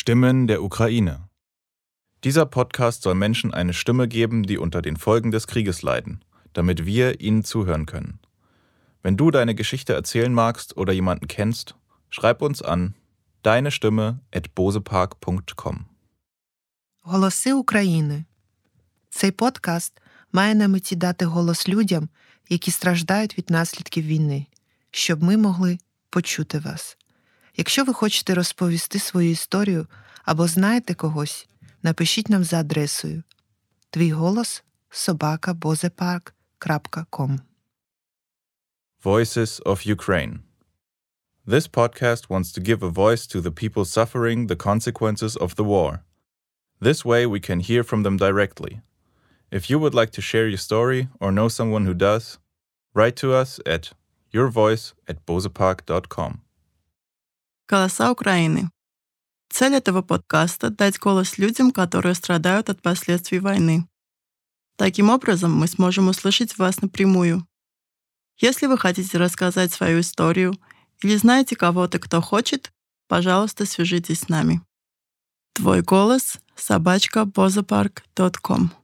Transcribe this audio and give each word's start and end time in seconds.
Stimmen 0.00 0.47
der 0.47 0.63
Ukraine. 0.63 1.29
Dieser 2.23 2.45
Podcast 2.45 3.01
soll 3.03 3.15
Menschen 3.15 3.53
eine 3.53 3.73
Stimme 3.73 4.07
geben, 4.07 4.43
die 4.43 4.57
unter 4.57 4.81
den 4.81 4.97
Folgen 4.97 5.31
des 5.31 5.47
Krieges 5.47 5.81
leiden, 5.81 6.23
damit 6.53 6.85
wir 6.85 7.19
ihnen 7.19 7.43
zuhören 7.43 7.85
können. 7.85 8.19
Wenn 9.03 9.17
du 9.17 9.31
deine 9.31 9.55
Geschichte 9.55 9.93
erzählen 9.93 10.33
magst 10.33 10.77
oder 10.77 10.93
jemanden 10.93 11.27
kennst, 11.27 11.75
schreib 12.09 12.41
uns 12.41 12.61
an 12.61 12.93
deine 13.43 13.71
Stimme 13.71 14.19
at 14.31 14.53
bosepark.com. 14.55 15.85
Голоси 17.03 17.53
України. 17.53 18.25
Цей 19.09 19.31
подкаст 19.31 20.01
має 20.31 20.55
на 20.55 20.67
меті 20.67 20.95
дати 20.95 21.25
голос 21.25 21.69
людям, 21.69 22.09
які 22.49 22.71
страждають 22.71 23.37
від 23.37 23.49
наслідків 23.49 24.05
війни, 24.05 24.45
щоб 24.91 25.23
ми 25.23 25.37
могли 25.37 25.77
почути 26.09 26.59
вас. 26.59 26.97
Якщо 27.56 27.84
ви 27.84 27.92
хочете 27.92 28.34
розповісти 28.34 28.98
свою 28.98 29.30
історію 29.30 29.86
або 30.24 30.46
знаєте 30.46 30.94
когось, 30.94 31.48
напишіть 31.82 32.28
нам 32.28 32.44
за 32.44 32.60
адресою 32.60 33.22
твій 33.90 34.12
голос 34.12 34.62
собакабозепарк.com 34.90 37.40
Voices 39.04 39.62
of 39.62 39.96
Ukraine. 39.96 40.38
This 41.46 41.68
podcast 41.68 42.28
wants 42.28 42.52
to 42.52 42.60
give 42.60 42.82
a 42.82 42.90
voice 42.90 43.26
to 43.28 43.40
the 43.40 43.52
people 43.62 43.84
suffering 43.84 44.46
the 44.46 44.56
consequences 44.56 45.36
of 45.36 45.54
the 45.54 45.64
war. 45.64 46.00
This 46.80 47.04
way, 47.04 47.26
we 47.26 47.40
can 47.40 47.60
hear 47.60 47.84
from 47.84 48.02
them 48.02 48.16
directly. 48.16 48.80
If 49.50 49.70
you 49.70 49.78
would 49.78 49.94
like 49.94 50.10
to 50.12 50.20
share 50.20 50.48
your 50.48 50.58
story 50.58 51.08
or 51.20 51.30
know 51.30 51.48
someone 51.48 51.86
who 51.86 51.94
does, 51.94 52.38
write 52.94 53.16
to 53.16 53.32
us 53.32 53.60
at 53.64 53.92
yourvoice 54.34 54.92
at 55.06 55.24
bozepark.com. 55.24 56.42
Голоса 57.71 58.11
Украины. 58.11 58.69
Цель 59.49 59.75
этого 59.75 60.01
подкаста— 60.01 60.69
дать 60.71 60.99
голос 60.99 61.37
людям, 61.37 61.71
которые 61.71 62.15
страдают 62.15 62.69
от 62.69 62.81
последствий 62.81 63.39
войны. 63.39 63.87
Таким 64.75 65.09
образом, 65.09 65.55
мы 65.55 65.67
сможем 65.67 66.09
услышать 66.09 66.57
вас 66.57 66.81
напрямую. 66.81 67.47
Если 68.41 68.65
вы 68.67 68.77
хотите 68.77 69.17
рассказать 69.17 69.71
свою 69.71 70.01
историю 70.01 70.53
или 71.01 71.15
знаете 71.15 71.55
кого-то, 71.55 71.97
кто 71.99 72.19
хочет, 72.19 72.73
пожалуйста, 73.07 73.65
свяжитесь 73.65 74.19
с 74.19 74.27
нами. 74.27 74.61
Твой 75.53 75.81
голос— 75.81 76.39
собачка 76.55 77.21
bozepark.com. 77.21 78.80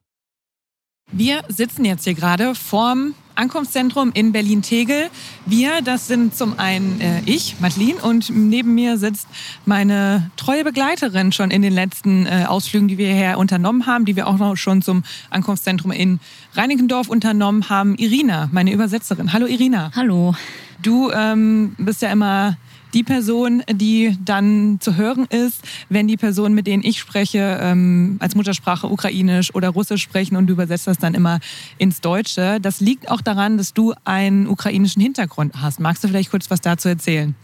Wir 1.13 1.41
sitzen 1.47 1.85
jetzt 1.85 2.03
hier 2.03 2.15
gerade 2.15 2.53
vorm 2.53 3.15
Ankunftszentrum 3.35 4.11
in 4.13 4.33
Berlin-Tegel. 4.33 5.09
Wir, 5.45 5.81
das 5.81 6.07
sind 6.07 6.35
zum 6.35 6.59
einen 6.59 6.99
äh, 6.99 7.21
ich, 7.25 7.61
Madeline, 7.61 8.01
und 8.01 8.29
neben 8.29 8.75
mir 8.75 8.97
sitzt 8.97 9.25
meine 9.65 10.29
treue 10.35 10.65
Begleiterin 10.65 11.31
schon 11.31 11.49
in 11.49 11.61
den 11.61 11.71
letzten 11.71 12.25
äh, 12.25 12.43
Ausflügen, 12.45 12.89
die 12.89 12.97
wir 12.97 13.13
hier 13.13 13.37
unternommen 13.37 13.85
haben, 13.85 14.03
die 14.03 14.17
wir 14.17 14.27
auch 14.27 14.37
noch 14.37 14.57
schon 14.57 14.81
zum 14.81 15.03
Ankunftszentrum 15.29 15.91
in 15.91 16.19
Reinickendorf 16.55 17.07
unternommen 17.07 17.69
haben. 17.69 17.95
Irina, 17.95 18.49
meine 18.51 18.73
Übersetzerin. 18.73 19.31
Hallo 19.31 19.45
Irina. 19.45 19.91
Hallo. 19.95 20.35
Du 20.81 21.09
ähm, 21.11 21.73
bist 21.77 22.01
ja 22.01 22.11
immer 22.11 22.57
die 22.97 23.03
Person, 23.03 23.61
die 23.71 24.17
dann 24.25 24.79
zu 24.79 24.95
hören 24.95 25.25
ist, 25.25 25.61
wenn 25.87 26.07
die 26.07 26.17
Personen, 26.17 26.55
mit 26.55 26.65
denen 26.65 26.83
ich 26.83 26.97
spreche, 26.97 27.59
ähm, 27.61 28.17
als 28.17 28.33
Muttersprache 28.33 28.87
Ukrainisch 28.87 29.53
oder 29.53 29.69
Russisch 29.69 30.01
sprechen 30.01 30.35
und 30.35 30.47
du 30.47 30.53
übersetzt 30.53 30.87
das 30.87 30.97
dann 30.97 31.13
immer 31.13 31.39
ins 31.77 32.01
Deutsche. 32.01 32.57
Das 32.59 32.79
liegt 32.79 33.11
auch 33.11 33.21
daran, 33.21 33.59
dass 33.59 33.75
du 33.75 33.93
einen 34.03 34.47
ukrainischen 34.47 34.99
Hintergrund 34.99 35.61
hast. 35.61 35.79
Magst 35.79 36.03
du 36.03 36.07
vielleicht 36.07 36.31
kurz 36.31 36.49
was 36.49 36.59
dazu 36.59 36.89
erzählen? 36.89 37.35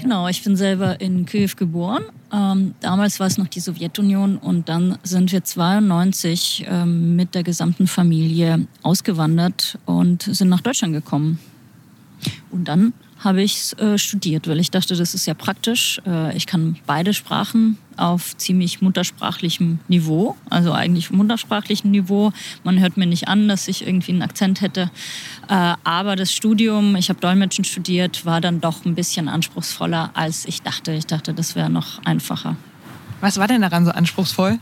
Genau, 0.00 0.28
ich 0.28 0.44
bin 0.44 0.54
selber 0.54 1.00
in 1.00 1.26
Kiew 1.26 1.50
geboren. 1.56 2.04
Ähm, 2.32 2.76
damals 2.78 3.18
war 3.18 3.26
es 3.26 3.38
noch 3.38 3.48
die 3.48 3.58
Sowjetunion 3.58 4.36
und 4.36 4.68
dann 4.68 4.98
sind 5.02 5.32
wir 5.32 5.42
92 5.42 6.64
ähm, 6.68 7.16
mit 7.16 7.34
der 7.34 7.42
gesamten 7.42 7.88
Familie 7.88 8.68
ausgewandert 8.84 9.80
und 9.84 10.22
sind 10.22 10.48
nach 10.48 10.60
Deutschland 10.60 10.94
gekommen. 10.94 11.40
Und 12.52 12.68
dann 12.68 12.92
habe 13.18 13.42
ich 13.42 13.78
äh, 13.78 13.98
studiert, 13.98 14.46
weil 14.46 14.60
ich 14.60 14.70
dachte, 14.70 14.94
das 14.94 15.14
ist 15.14 15.26
ja 15.26 15.34
praktisch. 15.34 16.00
Äh, 16.06 16.36
ich 16.36 16.46
kann 16.46 16.76
beide 16.86 17.14
Sprachen 17.14 17.78
auf 17.96 18.36
ziemlich 18.36 18.82
muttersprachlichem 18.82 19.78
Niveau, 19.88 20.36
also 20.50 20.72
eigentlich 20.72 21.10
muttersprachlichem 21.10 21.90
Niveau. 21.90 22.32
Man 22.62 22.78
hört 22.78 22.96
mir 22.96 23.06
nicht 23.06 23.28
an, 23.28 23.48
dass 23.48 23.68
ich 23.68 23.86
irgendwie 23.86 24.12
einen 24.12 24.22
Akzent 24.22 24.60
hätte. 24.60 24.90
Äh, 25.48 25.74
aber 25.82 26.16
das 26.16 26.32
Studium, 26.32 26.94
ich 26.96 27.08
habe 27.08 27.20
Dolmetschen 27.20 27.64
studiert, 27.64 28.26
war 28.26 28.40
dann 28.40 28.60
doch 28.60 28.84
ein 28.84 28.94
bisschen 28.94 29.28
anspruchsvoller, 29.28 30.10
als 30.14 30.44
ich 30.44 30.62
dachte. 30.62 30.92
Ich 30.92 31.06
dachte, 31.06 31.32
das 31.32 31.54
wäre 31.54 31.70
noch 31.70 32.04
einfacher. 32.04 32.56
Was 33.20 33.38
war 33.38 33.48
denn 33.48 33.62
daran 33.62 33.86
so 33.86 33.92
anspruchsvoll? 33.92 34.58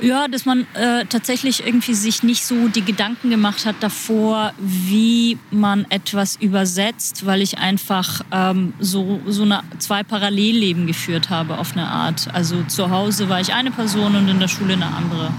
Ja, 0.00 0.28
dass 0.28 0.44
man 0.44 0.66
äh, 0.74 1.06
tatsächlich 1.06 1.64
irgendwie 1.64 1.94
sich 1.94 2.22
nicht 2.22 2.44
so 2.44 2.68
die 2.68 2.84
Gedanken 2.84 3.30
gemacht 3.30 3.64
hat 3.64 3.76
davor, 3.80 4.52
wie 4.58 5.38
man 5.50 5.86
etwas 5.88 6.36
übersetzt, 6.36 7.24
weil 7.26 7.40
ich 7.40 7.58
einfach 7.58 8.22
ähm, 8.32 8.74
so, 8.80 9.20
so 9.26 9.42
eine, 9.42 9.62
zwei 9.78 10.02
Parallelleben 10.02 10.86
geführt 10.86 11.30
habe 11.30 11.58
auf 11.58 11.72
eine 11.72 11.86
Art. 11.86 12.28
Also 12.34 12.62
zu 12.64 12.90
Hause 12.90 13.28
war 13.28 13.40
ich 13.40 13.54
eine 13.54 13.70
Person 13.70 14.16
und 14.16 14.28
in 14.28 14.40
der 14.40 14.48
Schule 14.48 14.74
eine 14.74 14.86
andere. 14.86 15.30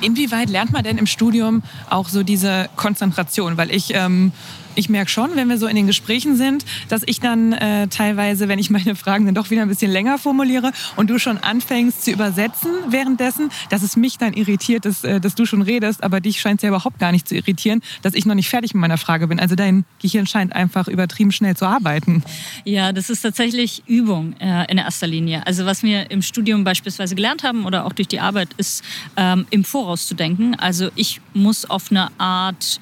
Inwieweit 0.00 0.50
lernt 0.50 0.72
man 0.72 0.82
denn 0.82 0.98
im 0.98 1.06
Studium 1.06 1.62
auch 1.88 2.08
so 2.08 2.22
diese 2.22 2.68
Konzentration? 2.76 3.56
Weil 3.56 3.70
ich 3.70 3.94
ähm, 3.94 4.32
ich 4.76 4.88
merke 4.88 5.10
schon, 5.10 5.34
wenn 5.34 5.48
wir 5.48 5.58
so 5.58 5.66
in 5.66 5.76
den 5.76 5.86
Gesprächen 5.86 6.36
sind, 6.36 6.64
dass 6.88 7.02
ich 7.06 7.20
dann 7.20 7.52
äh, 7.52 7.88
teilweise, 7.88 8.48
wenn 8.48 8.58
ich 8.58 8.70
meine 8.70 8.94
Fragen 8.94 9.26
dann 9.26 9.34
doch 9.34 9.50
wieder 9.50 9.62
ein 9.62 9.68
bisschen 9.68 9.90
länger 9.90 10.18
formuliere 10.18 10.72
und 10.96 11.10
du 11.10 11.18
schon 11.18 11.38
anfängst 11.38 12.04
zu 12.04 12.12
übersetzen 12.12 12.70
währenddessen, 12.88 13.50
dass 13.70 13.82
es 13.82 13.96
mich 13.96 14.18
dann 14.18 14.34
irritiert, 14.34 14.84
dass, 14.84 15.04
äh, 15.04 15.20
dass 15.20 15.34
du 15.34 15.46
schon 15.46 15.62
redest, 15.62 16.04
aber 16.04 16.20
dich 16.20 16.40
scheint 16.40 16.60
es 16.60 16.62
ja 16.62 16.68
überhaupt 16.68 16.98
gar 16.98 17.12
nicht 17.12 17.26
zu 17.26 17.34
irritieren, 17.34 17.80
dass 18.02 18.14
ich 18.14 18.26
noch 18.26 18.34
nicht 18.34 18.48
fertig 18.48 18.74
mit 18.74 18.80
meiner 18.80 18.98
Frage 18.98 19.26
bin. 19.26 19.40
Also 19.40 19.54
dein 19.54 19.84
Gehirn 20.00 20.26
scheint 20.26 20.54
einfach 20.54 20.88
übertrieben 20.88 21.32
schnell 21.32 21.56
zu 21.56 21.66
arbeiten. 21.66 22.22
Ja, 22.64 22.92
das 22.92 23.10
ist 23.10 23.22
tatsächlich 23.22 23.82
Übung 23.86 24.34
äh, 24.40 24.70
in 24.70 24.78
erster 24.78 25.06
Linie. 25.06 25.46
Also 25.46 25.66
was 25.66 25.82
wir 25.82 26.10
im 26.10 26.22
Studium 26.22 26.64
beispielsweise 26.64 27.14
gelernt 27.14 27.42
haben 27.42 27.64
oder 27.64 27.86
auch 27.86 27.92
durch 27.92 28.08
die 28.08 28.20
Arbeit 28.20 28.48
ist, 28.56 28.84
ähm, 29.16 29.46
im 29.50 29.64
Voraus 29.64 30.06
zu 30.06 30.14
denken. 30.14 30.54
Also 30.56 30.90
ich 30.94 31.20
muss 31.34 31.68
auf 31.68 31.90
eine 31.90 32.10
Art 32.18 32.80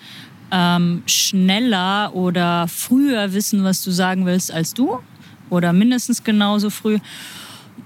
ähm, 0.54 1.02
schneller 1.06 2.14
oder 2.14 2.68
früher 2.68 3.32
wissen, 3.32 3.64
was 3.64 3.82
du 3.82 3.90
sagen 3.90 4.24
willst, 4.24 4.52
als 4.52 4.72
du. 4.72 5.00
Oder 5.50 5.72
mindestens 5.72 6.22
genauso 6.22 6.70
früh. 6.70 6.98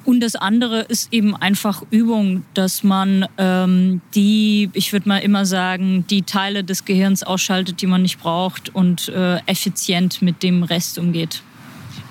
Und 0.05 0.21
das 0.21 0.37
andere 0.37 0.83
ist 0.83 1.13
eben 1.13 1.35
einfach 1.35 1.83
Übung, 1.91 2.45
dass 2.55 2.85
man 2.85 3.27
ähm, 3.37 4.01
die, 4.15 4.71
ich 4.75 4.93
würde 4.93 5.09
mal 5.09 5.19
immer 5.19 5.45
sagen, 5.45 6.07
die 6.09 6.23
Teile 6.23 6.63
des 6.63 6.85
Gehirns 6.85 7.23
ausschaltet, 7.23 7.81
die 7.81 7.87
man 7.87 8.03
nicht 8.03 8.21
braucht 8.21 8.75
und 8.75 9.09
äh, 9.09 9.39
effizient 9.47 10.23
mit 10.23 10.43
dem 10.43 10.63
Rest 10.63 10.99
umgeht 10.99 11.43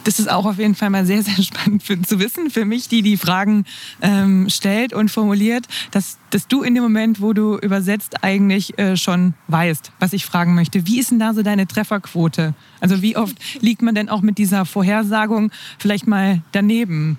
das 0.08 0.20
ist 0.20 0.32
auch 0.32 0.46
auf 0.46 0.58
jeden 0.58 0.74
Fall 0.74 0.90
mal 0.90 1.06
sehr, 1.06 1.22
sehr 1.22 1.44
spannend 1.44 1.84
für, 1.84 2.02
zu 2.02 2.20
wissen 2.20 2.50
für 2.50 2.64
mich, 2.64 2.88
die 2.88 3.02
die 3.02 3.18
Fragen 3.18 3.66
ähm, 4.02 4.50
stellt 4.50 4.94
und 4.94 5.12
formuliert, 5.12 5.66
dass, 5.92 6.18
dass 6.30 6.48
du 6.48 6.64
in 6.64 6.76
dem 6.76 6.84
Moment, 6.84 7.20
wo 7.22 7.34
du 7.34 7.58
übersetzt, 7.58 8.24
eigentlich 8.24 8.80
äh, 8.80 8.96
schon 8.96 9.34
weißt, 9.50 9.92
was 10.00 10.14
ich 10.14 10.26
fragen 10.26 10.56
möchte. 10.56 10.88
Wie 10.88 10.98
ist 11.00 11.12
denn 11.12 11.20
da 11.20 11.34
so 11.34 11.44
deine 11.44 11.68
Trefferquote? 11.68 12.54
Also 12.80 13.02
wie 13.02 13.18
oft 13.18 13.36
liegt 13.62 13.82
man 13.82 13.96
denn 13.96 14.08
auch 14.08 14.22
mit 14.22 14.38
dieser 14.38 14.66
Vorhersagung 14.66 15.52
vielleicht 15.78 16.08
mal 16.08 16.42
daneben? 16.54 17.18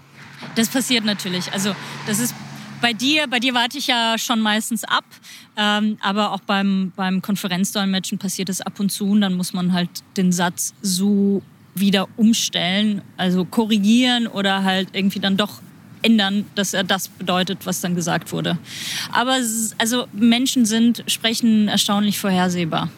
Das 0.54 0.68
passiert 0.68 1.04
natürlich. 1.04 1.52
Also 1.52 1.74
das 2.06 2.18
ist 2.18 2.34
bei 2.80 2.94
dir, 2.94 3.26
bei 3.28 3.38
dir 3.38 3.52
warte 3.52 3.76
ich 3.76 3.88
ja 3.88 4.16
schon 4.16 4.40
meistens 4.40 4.84
ab, 4.84 5.04
ähm, 5.58 5.98
aber 6.00 6.32
auch 6.32 6.40
beim, 6.40 6.92
beim 6.96 7.20
Konferenzdolmetschen 7.20 8.18
passiert 8.18 8.48
es 8.48 8.62
ab 8.62 8.80
und 8.80 8.90
zu 8.90 9.10
und 9.10 9.20
dann 9.20 9.34
muss 9.34 9.52
man 9.52 9.74
halt 9.74 9.90
den 10.16 10.32
Satz 10.32 10.72
so 10.80 11.42
wieder 11.80 12.08
umstellen, 12.16 13.02
also 13.16 13.44
korrigieren 13.44 14.26
oder 14.26 14.64
halt 14.64 14.88
irgendwie 14.92 15.20
dann 15.20 15.36
doch 15.36 15.60
ändern, 16.02 16.44
dass 16.54 16.74
er 16.74 16.84
das 16.84 17.08
bedeutet, 17.08 17.66
was 17.66 17.80
dann 17.80 17.94
gesagt 17.94 18.32
wurde. 18.32 18.58
Aber 19.12 19.36
also 19.78 20.06
Menschen 20.12 20.64
sind, 20.64 21.04
sprechen 21.06 21.68
erstaunlich 21.68 22.18
vorhersehbar. 22.18 22.88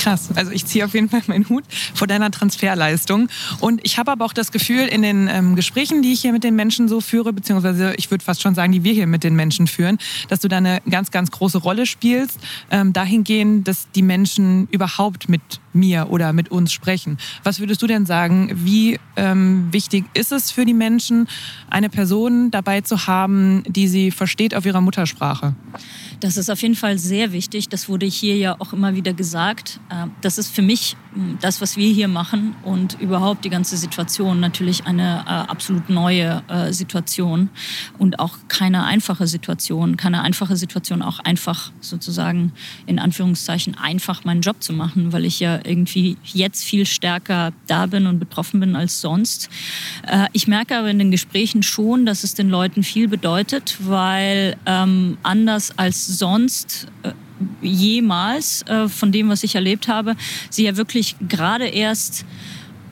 Krass. 0.00 0.30
Also 0.34 0.50
ich 0.52 0.64
ziehe 0.64 0.84
auf 0.84 0.94
jeden 0.94 1.10
Fall 1.10 1.20
meinen 1.26 1.48
Hut 1.50 1.64
vor 1.94 2.06
deiner 2.06 2.30
Transferleistung. 2.30 3.28
Und 3.60 3.80
ich 3.82 3.98
habe 3.98 4.10
aber 4.10 4.24
auch 4.24 4.32
das 4.32 4.50
Gefühl, 4.50 4.86
in 4.86 5.02
den 5.02 5.28
ähm, 5.28 5.56
Gesprächen, 5.56 6.00
die 6.00 6.12
ich 6.12 6.22
hier 6.22 6.32
mit 6.32 6.42
den 6.42 6.56
Menschen 6.56 6.88
so 6.88 7.02
führe, 7.02 7.34
beziehungsweise 7.34 7.92
ich 7.96 8.10
würde 8.10 8.24
fast 8.24 8.40
schon 8.40 8.54
sagen, 8.54 8.72
die 8.72 8.82
wir 8.82 8.94
hier 8.94 9.06
mit 9.06 9.24
den 9.24 9.36
Menschen 9.36 9.66
führen, 9.66 9.98
dass 10.28 10.40
du 10.40 10.48
da 10.48 10.56
eine 10.56 10.80
ganz, 10.88 11.10
ganz 11.10 11.30
große 11.30 11.58
Rolle 11.58 11.84
spielst, 11.84 12.38
ähm, 12.70 12.94
dahingehend, 12.94 13.68
dass 13.68 13.90
die 13.94 14.02
Menschen 14.02 14.68
überhaupt 14.70 15.28
mit 15.28 15.42
mir 15.72 16.08
oder 16.10 16.32
mit 16.32 16.50
uns 16.50 16.72
sprechen. 16.72 17.18
Was 17.44 17.60
würdest 17.60 17.82
du 17.82 17.86
denn 17.86 18.06
sagen, 18.06 18.50
wie 18.54 18.98
ähm, 19.16 19.68
wichtig 19.70 20.04
ist 20.14 20.32
es 20.32 20.50
für 20.50 20.64
die 20.64 20.74
Menschen, 20.74 21.28
eine 21.68 21.88
Person 21.88 22.50
dabei 22.50 22.80
zu 22.80 23.06
haben, 23.06 23.62
die 23.66 23.88
sie 23.88 24.10
versteht 24.10 24.54
auf 24.54 24.66
ihrer 24.66 24.80
Muttersprache? 24.80 25.54
Das 26.20 26.36
ist 26.36 26.50
auf 26.50 26.60
jeden 26.62 26.74
Fall 26.74 26.98
sehr 26.98 27.32
wichtig. 27.32 27.68
Das 27.68 27.88
wurde 27.88 28.06
hier 28.06 28.36
ja 28.36 28.56
auch 28.58 28.72
immer 28.72 28.94
wieder 28.94 29.12
gesagt. 29.12 29.80
Äh, 29.88 30.06
das 30.20 30.38
ist 30.38 30.54
für 30.54 30.62
mich 30.62 30.96
hm, 31.14 31.38
das, 31.40 31.60
was 31.60 31.76
wir 31.76 31.92
hier 31.92 32.08
machen 32.08 32.54
und 32.62 33.00
überhaupt 33.00 33.44
die 33.44 33.50
ganze 33.50 33.76
Situation 33.76 34.40
natürlich 34.40 34.86
eine 34.86 35.24
äh, 35.26 35.30
absolut 35.50 35.88
neue 35.88 36.42
äh, 36.48 36.72
Situation 36.72 37.50
und 37.98 38.18
auch 38.18 38.36
keine 38.48 38.84
einfache 38.84 39.26
Situation. 39.26 39.96
Keine 39.96 40.22
einfache 40.22 40.56
Situation, 40.56 41.02
auch 41.02 41.20
einfach 41.20 41.72
sozusagen 41.80 42.52
in 42.86 42.98
Anführungszeichen 42.98 43.76
einfach 43.76 44.24
meinen 44.24 44.40
Job 44.40 44.62
zu 44.62 44.72
machen, 44.72 45.12
weil 45.12 45.24
ich 45.24 45.40
ja 45.40 45.59
irgendwie 45.64 46.16
jetzt 46.24 46.64
viel 46.64 46.86
stärker 46.86 47.52
da 47.66 47.86
bin 47.86 48.06
und 48.06 48.18
betroffen 48.18 48.60
bin 48.60 48.76
als 48.76 49.00
sonst. 49.00 49.48
Ich 50.32 50.46
merke 50.46 50.76
aber 50.76 50.90
in 50.90 50.98
den 50.98 51.10
Gesprächen 51.10 51.62
schon, 51.62 52.06
dass 52.06 52.24
es 52.24 52.34
den 52.34 52.50
Leuten 52.50 52.82
viel 52.82 53.08
bedeutet, 53.08 53.76
weil 53.80 54.56
ähm, 54.66 55.18
anders 55.22 55.76
als 55.78 56.06
sonst 56.06 56.86
äh, 57.02 57.12
jemals 57.62 58.62
äh, 58.62 58.88
von 58.88 59.12
dem, 59.12 59.28
was 59.28 59.42
ich 59.42 59.54
erlebt 59.54 59.88
habe, 59.88 60.16
sie 60.50 60.64
ja 60.64 60.76
wirklich 60.76 61.16
gerade 61.28 61.66
erst 61.66 62.24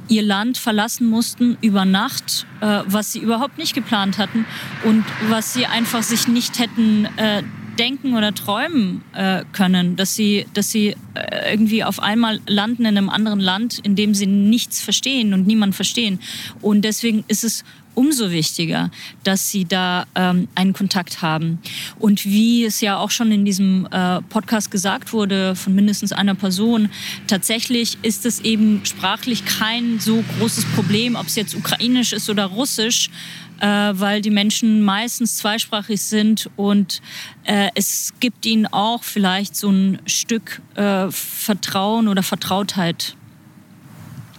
ihr 0.08 0.22
Land 0.22 0.56
verlassen 0.56 1.08
mussten 1.08 1.58
über 1.60 1.84
Nacht, 1.84 2.46
äh, 2.60 2.80
was 2.86 3.12
sie 3.12 3.18
überhaupt 3.18 3.58
nicht 3.58 3.74
geplant 3.74 4.18
hatten 4.18 4.46
und 4.84 5.04
was 5.28 5.52
sie 5.52 5.66
einfach 5.66 6.02
sich 6.02 6.28
nicht 6.28 6.58
hätten 6.58 7.06
äh, 7.16 7.42
denken 7.78 8.14
oder 8.14 8.34
träumen 8.34 9.02
äh, 9.14 9.44
können, 9.52 9.96
dass 9.96 10.14
sie, 10.14 10.46
dass 10.54 10.70
sie 10.70 10.96
äh, 11.14 11.52
irgendwie 11.52 11.84
auf 11.84 12.00
einmal 12.00 12.40
landen 12.46 12.82
in 12.82 12.98
einem 12.98 13.08
anderen 13.08 13.40
Land, 13.40 13.78
in 13.80 13.96
dem 13.96 14.14
sie 14.14 14.26
nichts 14.26 14.80
verstehen 14.80 15.34
und 15.34 15.46
niemand 15.46 15.74
verstehen. 15.74 16.20
Und 16.60 16.82
deswegen 16.82 17.24
ist 17.28 17.44
es 17.44 17.64
umso 17.98 18.30
wichtiger, 18.30 18.92
dass 19.24 19.50
sie 19.50 19.64
da 19.64 20.06
ähm, 20.14 20.46
einen 20.54 20.72
Kontakt 20.72 21.20
haben. 21.20 21.58
Und 21.98 22.24
wie 22.24 22.64
es 22.64 22.80
ja 22.80 22.96
auch 22.96 23.10
schon 23.10 23.32
in 23.32 23.44
diesem 23.44 23.88
äh, 23.90 24.22
Podcast 24.22 24.70
gesagt 24.70 25.12
wurde 25.12 25.56
von 25.56 25.74
mindestens 25.74 26.12
einer 26.12 26.36
Person, 26.36 26.90
tatsächlich 27.26 27.98
ist 28.02 28.24
es 28.24 28.38
eben 28.38 28.82
sprachlich 28.84 29.44
kein 29.44 29.98
so 29.98 30.22
großes 30.38 30.64
Problem, 30.76 31.16
ob 31.16 31.26
es 31.26 31.34
jetzt 31.34 31.56
ukrainisch 31.56 32.12
ist 32.12 32.30
oder 32.30 32.44
russisch, 32.44 33.10
äh, 33.60 33.66
weil 33.66 34.22
die 34.22 34.30
Menschen 34.30 34.82
meistens 34.82 35.36
zweisprachig 35.36 36.00
sind 36.00 36.50
und 36.56 37.00
äh, 37.44 37.68
es 37.74 38.14
gibt 38.20 38.46
ihnen 38.46 38.66
auch 38.66 39.02
vielleicht 39.02 39.56
so 39.56 39.70
ein 39.70 40.00
Stück 40.06 40.60
äh, 40.74 41.10
Vertrauen 41.10 42.08
oder 42.08 42.22
Vertrautheit 42.22 43.16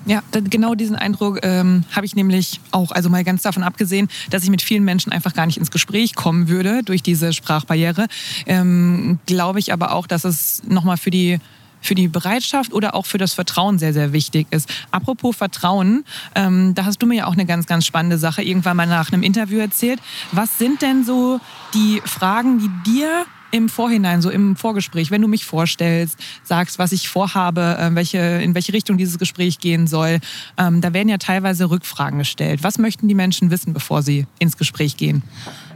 ja, 0.06 0.24
genau 0.32 0.74
diesen 0.74 0.96
Eindruck 0.96 1.40
ähm, 1.44 1.84
habe 1.92 2.06
ich 2.06 2.16
nämlich 2.16 2.60
auch. 2.72 2.92
Also 2.92 3.10
mal 3.10 3.24
ganz 3.24 3.44
davon 3.44 3.62
abgesehen, 3.62 4.08
dass 4.32 4.44
ich 4.44 4.50
mit 4.50 4.64
vielen 4.64 4.84
Menschen 4.84 5.12
einfach 5.12 5.36
gar 5.36 5.46
nicht 5.46 5.58
ins 5.58 5.70
Gespräch 5.70 6.16
kommen 6.16 6.48
würde 6.48 6.82
durch 6.84 7.04
diese 7.04 7.32
Sprachbarriere, 7.32 8.08
ähm, 8.48 9.20
glaube 9.28 9.60
ich 9.60 9.72
aber 9.72 9.92
auch, 9.92 10.08
dass 10.08 10.24
es 10.24 10.64
nochmal 10.68 10.98
für 10.98 11.12
die 11.12 11.40
für 11.82 11.96
die 11.96 12.08
Bereitschaft 12.08 12.74
oder 12.74 12.96
auch 12.96 13.06
für 13.06 13.18
das 13.18 13.34
Vertrauen 13.34 13.80
sehr, 13.80 13.94
sehr 13.94 14.14
wichtig 14.14 14.48
ist. 14.52 14.70
Apropos 14.92 15.36
Vertrauen, 15.36 16.04
ähm, 16.36 16.76
da 16.76 16.86
hast 16.86 17.02
du 17.02 17.06
mir 17.06 17.16
ja 17.16 17.26
auch 17.28 17.34
eine 17.34 17.46
ganz, 17.46 17.66
ganz 17.66 17.86
spannende 17.86 18.18
Sache 18.18 18.42
irgendwann 18.42 18.78
mal 18.78 18.88
nach 18.88 19.12
einem 19.12 19.24
Interview 19.24 19.60
erzählt. 19.60 20.00
Was 20.32 20.58
sind 20.58 20.82
denn 20.82 21.04
so 21.04 21.40
die 21.74 22.02
Fragen, 22.06 22.60
die 22.60 22.92
dir 22.92 23.26
im 23.52 23.70
Vorhinein, 23.70 24.22
so 24.22 24.30
im 24.30 24.56
Vorgespräch, 24.56 25.12
wenn 25.12 25.22
du 25.22 25.28
mich 25.28 25.46
vorstellst, 25.46 26.18
sagst, 26.44 26.80
was 26.80 26.92
ich 26.92 27.10
vorhabe, 27.10 27.78
äh, 27.80 27.96
welche, 27.96 28.18
in 28.18 28.54
welche 28.54 28.74
Richtung 28.74 28.98
dieses 28.98 29.18
Gespräch 29.18 29.60
gehen 29.60 29.88
soll, 29.88 30.20
ähm, 30.58 30.82
da 30.82 30.94
werden 30.94 31.10
ja 31.10 31.18
teilweise 31.18 31.70
Rückfragen 31.70 32.20
gestellt. 32.20 32.64
Was 32.64 32.78
möchten 32.78 33.08
die 33.08 33.16
Menschen 33.16 33.50
wissen, 33.52 33.74
bevor 33.74 34.04
sie 34.04 34.28
ins 34.38 34.58
Gespräch 34.58 34.98
gehen? 34.98 35.24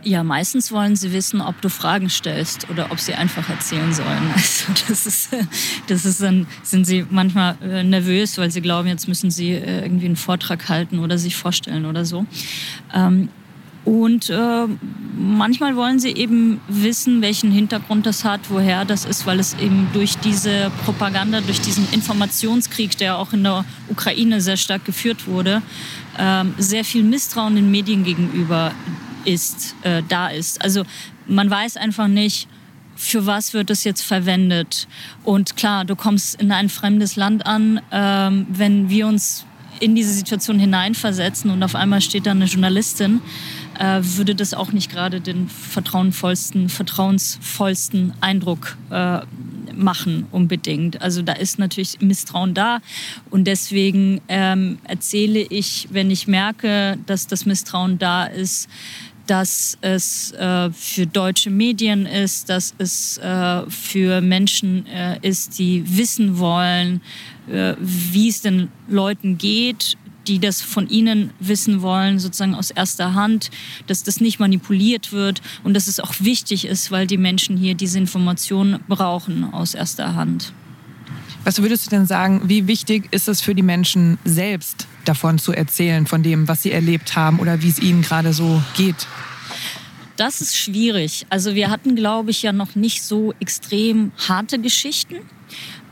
Ja, 0.05 0.23
meistens 0.23 0.71
wollen 0.71 0.97
sie 0.97 1.13
wissen, 1.13 1.39
ob 1.39 1.61
du 1.61 1.69
Fragen 1.69 2.09
stellst 2.09 2.69
oder 2.69 2.91
ob 2.91 2.99
sie 2.99 3.13
einfach 3.13 3.49
erzählen 3.49 3.93
sollen. 3.93 4.07
Also 4.35 4.73
das 4.87 5.05
ist, 5.05 5.29
das 5.87 6.05
ist 6.05 6.21
dann, 6.21 6.47
sind 6.63 6.85
sie 6.85 7.05
manchmal 7.09 7.55
äh, 7.61 7.83
nervös, 7.83 8.37
weil 8.37 8.51
sie 8.51 8.61
glauben, 8.61 8.87
jetzt 8.87 9.07
müssen 9.07 9.31
sie 9.31 9.51
äh, 9.51 9.83
irgendwie 9.83 10.05
einen 10.05 10.15
Vortrag 10.15 10.67
halten 10.69 10.99
oder 10.99 11.17
sich 11.17 11.35
vorstellen 11.35 11.85
oder 11.85 12.05
so. 12.05 12.25
Ähm, 12.93 13.29
und 13.85 14.29
äh, 14.29 14.65
manchmal 15.17 15.75
wollen 15.75 15.99
sie 15.99 16.11
eben 16.11 16.61
wissen, 16.67 17.21
welchen 17.21 17.51
Hintergrund 17.51 18.05
das 18.05 18.23
hat, 18.23 18.41
woher 18.49 18.85
das 18.85 19.03
ist, 19.03 19.25
weil 19.25 19.39
es 19.39 19.55
eben 19.55 19.87
durch 19.93 20.17
diese 20.17 20.71
Propaganda, 20.85 21.41
durch 21.41 21.59
diesen 21.59 21.91
Informationskrieg, 21.91 22.97
der 22.97 23.17
auch 23.17 23.33
in 23.33 23.43
der 23.43 23.65
Ukraine 23.89 24.39
sehr 24.39 24.57
stark 24.57 24.85
geführt 24.85 25.27
wurde, 25.27 25.61
äh, 26.17 26.45
sehr 26.57 26.85
viel 26.85 27.03
Misstrauen 27.03 27.55
den 27.55 27.71
Medien 27.71 28.03
gegenüber 28.03 28.71
ist, 29.25 29.75
äh, 29.83 30.01
da 30.07 30.27
ist. 30.27 30.61
Also 30.63 30.83
man 31.27 31.49
weiß 31.49 31.77
einfach 31.77 32.07
nicht, 32.07 32.47
für 32.95 33.25
was 33.25 33.53
wird 33.53 33.69
das 33.69 33.83
jetzt 33.83 34.01
verwendet. 34.01 34.87
Und 35.23 35.55
klar, 35.55 35.85
du 35.85 35.95
kommst 35.95 36.39
in 36.39 36.51
ein 36.51 36.69
fremdes 36.69 37.15
Land 37.15 37.45
an, 37.45 37.81
ähm, 37.91 38.47
wenn 38.49 38.89
wir 38.89 39.07
uns 39.07 39.45
in 39.79 39.95
diese 39.95 40.13
Situation 40.13 40.59
hineinversetzen 40.59 41.51
und 41.51 41.63
auf 41.63 41.75
einmal 41.75 41.99
steht 41.99 42.25
da 42.25 42.31
eine 42.31 42.45
Journalistin, 42.45 43.21
äh, 43.79 43.99
würde 44.01 44.35
das 44.35 44.53
auch 44.53 44.71
nicht 44.71 44.91
gerade 44.91 45.19
den 45.19 45.49
vertrauensvollsten, 45.49 46.69
vertrauensvollsten 46.69 48.13
Eindruck 48.21 48.77
äh, 48.91 49.21
machen 49.75 50.27
unbedingt. 50.31 51.01
Also 51.01 51.21
da 51.21 51.33
ist 51.33 51.57
natürlich 51.57 51.99
Misstrauen 51.99 52.53
da 52.53 52.79
und 53.31 53.45
deswegen 53.45 54.21
ähm, 54.27 54.77
erzähle 54.83 55.39
ich, 55.39 55.87
wenn 55.91 56.11
ich 56.11 56.27
merke, 56.27 56.97
dass 57.07 57.27
das 57.27 57.45
Misstrauen 57.45 57.97
da 57.97 58.25
ist, 58.25 58.69
dass 59.27 59.77
es 59.81 60.31
äh, 60.33 60.69
für 60.71 61.07
deutsche 61.07 61.49
Medien 61.49 62.05
ist, 62.05 62.49
dass 62.49 62.73
es 62.77 63.17
äh, 63.19 63.69
für 63.69 64.21
Menschen 64.21 64.85
äh, 64.87 65.17
ist, 65.21 65.57
die 65.59 65.97
wissen 65.97 66.39
wollen, 66.39 67.01
äh, 67.49 67.75
wie 67.79 68.29
es 68.29 68.41
den 68.41 68.69
Leuten 68.87 69.37
geht, 69.37 69.97
die 70.27 70.39
das 70.39 70.61
von 70.61 70.89
ihnen 70.89 71.31
wissen 71.39 71.81
wollen, 71.81 72.19
sozusagen 72.19 72.55
aus 72.55 72.71
erster 72.71 73.13
Hand, 73.13 73.49
dass 73.87 74.03
das 74.03 74.21
nicht 74.21 74.39
manipuliert 74.39 75.11
wird 75.11 75.41
und 75.63 75.73
dass 75.73 75.87
es 75.87 75.99
auch 75.99 76.13
wichtig 76.19 76.65
ist, 76.65 76.91
weil 76.91 77.07
die 77.07 77.17
Menschen 77.17 77.57
hier 77.57 77.75
diese 77.75 77.97
Informationen 77.97 78.79
brauchen 78.87 79.53
aus 79.53 79.73
erster 79.73 80.15
Hand. 80.15 80.53
Was 81.43 81.61
würdest 81.61 81.85
du 81.85 81.89
denn 81.89 82.05
sagen, 82.05 82.41
wie 82.45 82.67
wichtig 82.67 83.09
ist 83.11 83.27
es 83.27 83.41
für 83.41 83.53
die 83.53 83.63
Menschen 83.63 84.17
selbst, 84.23 84.87
davon 85.03 85.39
zu 85.39 85.51
erzählen, 85.51 86.07
von 86.07 86.23
dem, 86.23 86.47
was 86.47 86.63
sie 86.63 86.71
erlebt 86.71 87.15
haben 87.15 87.39
oder 87.39 87.61
wie 87.61 87.69
es 87.69 87.79
ihnen 87.79 88.01
gerade 88.01 88.31
so 88.31 88.61
geht? 88.77 89.07
Das 90.15 90.41
ist 90.41 90.55
schwierig. 90.55 91.25
Also 91.29 91.55
wir 91.55 91.69
hatten, 91.69 91.95
glaube 91.95 92.31
ich, 92.31 92.43
ja 92.43 92.53
noch 92.53 92.75
nicht 92.75 93.03
so 93.03 93.33
extrem 93.39 94.11
harte 94.27 94.59
Geschichten. 94.59 95.15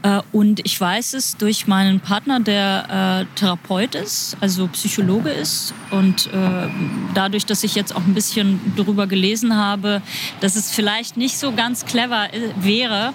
Äh, 0.03 0.21
und 0.31 0.61
ich 0.65 0.79
weiß 0.79 1.13
es 1.13 1.37
durch 1.37 1.67
meinen 1.67 1.99
Partner, 1.99 2.39
der 2.39 3.25
äh, 3.27 3.37
Therapeut 3.39 3.95
ist, 3.95 4.37
also 4.39 4.67
Psychologe 4.67 5.29
ist. 5.29 5.73
Und 5.89 6.27
äh, 6.27 6.69
dadurch, 7.13 7.45
dass 7.45 7.63
ich 7.63 7.75
jetzt 7.75 7.95
auch 7.95 8.05
ein 8.05 8.13
bisschen 8.13 8.59
darüber 8.75 9.07
gelesen 9.07 9.55
habe, 9.55 10.01
dass 10.39 10.55
es 10.55 10.71
vielleicht 10.71 11.17
nicht 11.17 11.37
so 11.37 11.51
ganz 11.51 11.85
clever 11.85 12.33
äh, 12.33 12.51
wäre, 12.61 13.13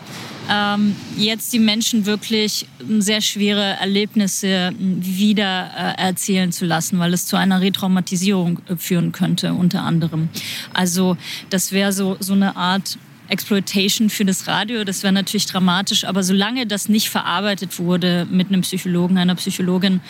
ähm, 0.50 0.96
jetzt 1.16 1.52
die 1.52 1.58
Menschen 1.58 2.06
wirklich 2.06 2.66
sehr 2.98 3.20
schwere 3.20 3.76
Erlebnisse 3.80 4.72
wieder 4.78 5.70
äh, 5.76 6.02
erzählen 6.02 6.52
zu 6.52 6.64
lassen, 6.64 6.98
weil 6.98 7.12
es 7.12 7.26
zu 7.26 7.36
einer 7.36 7.60
Retraumatisierung 7.60 8.60
äh, 8.68 8.76
führen 8.76 9.12
könnte, 9.12 9.52
unter 9.54 9.82
anderem. 9.82 10.28
Also 10.72 11.16
das 11.50 11.72
wäre 11.72 11.92
so, 11.92 12.16
so 12.20 12.32
eine 12.32 12.56
Art 12.56 12.98
Exploitation 13.28 14.10
für 14.10 14.24
das 14.24 14.46
Radio. 14.46 14.84
Das 14.84 15.02
wäre 15.02 15.12
natürlich 15.12 15.46
dramatisch, 15.46 16.04
aber 16.04 16.22
solange 16.22 16.66
das 16.66 16.88
nicht 16.88 17.10
verarbeitet 17.10 17.78
wurde 17.78 18.26
mit 18.30 18.48
einem 18.48 18.62
Psychologen, 18.62 19.18
einer 19.18 19.34
Psychologin, 19.34 20.00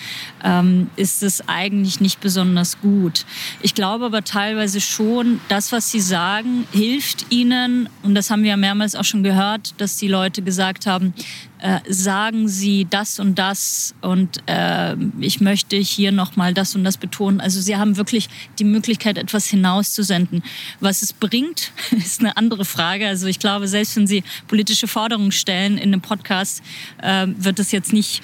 ähm, 0.44 0.90
ist 0.96 1.23
es 1.23 1.49
eigentlich 1.49 2.00
nicht 2.00 2.20
besonders 2.20 2.80
gut. 2.80 3.25
Ich 3.62 3.75
glaube 3.75 4.06
aber 4.06 4.25
teilweise 4.25 4.80
schon, 4.80 5.40
das, 5.49 5.73
was 5.73 5.90
Sie 5.90 6.00
sagen, 6.00 6.66
hilft 6.73 7.26
Ihnen, 7.30 7.88
und 8.02 8.14
das 8.14 8.30
haben 8.30 8.42
wir 8.42 8.50
ja 8.50 8.56
mehrmals 8.56 8.94
auch 8.94 9.04
schon 9.04 9.23
gehört, 9.23 9.75
dass 9.78 9.96
die 9.96 10.08
Leute 10.08 10.42
gesagt 10.42 10.87
haben, 10.87 11.14
äh, 11.60 11.80
sagen 11.88 12.48
Sie 12.48 12.86
das 12.88 13.18
und 13.18 13.38
das 13.38 13.94
und 14.00 14.42
äh, 14.46 14.94
ich 15.20 15.40
möchte 15.40 15.76
hier 15.76 16.12
nochmal 16.12 16.54
das 16.54 16.75
und 16.75 16.84
das 16.84 16.96
betonen. 16.96 17.40
Also 17.40 17.60
Sie 17.60 17.76
haben 17.76 17.96
wirklich 17.96 18.28
die 18.58 18.64
Möglichkeit, 18.64 19.18
etwas 19.18 19.46
hinauszusenden. 19.46 20.42
Was 20.80 21.02
es 21.02 21.12
bringt, 21.12 21.72
ist 21.90 22.20
eine 22.20 22.36
andere 22.36 22.64
Frage. 22.64 23.08
Also 23.08 23.26
ich 23.26 23.38
glaube, 23.38 23.68
selbst 23.68 23.96
wenn 23.96 24.06
Sie 24.06 24.22
politische 24.48 24.88
Forderungen 24.88 25.32
stellen 25.32 25.78
in 25.78 25.92
einem 25.92 26.02
Podcast, 26.02 26.62
äh, 27.02 27.26
wird 27.28 27.58
es 27.58 27.72
jetzt 27.72 27.92
nicht 27.92 28.22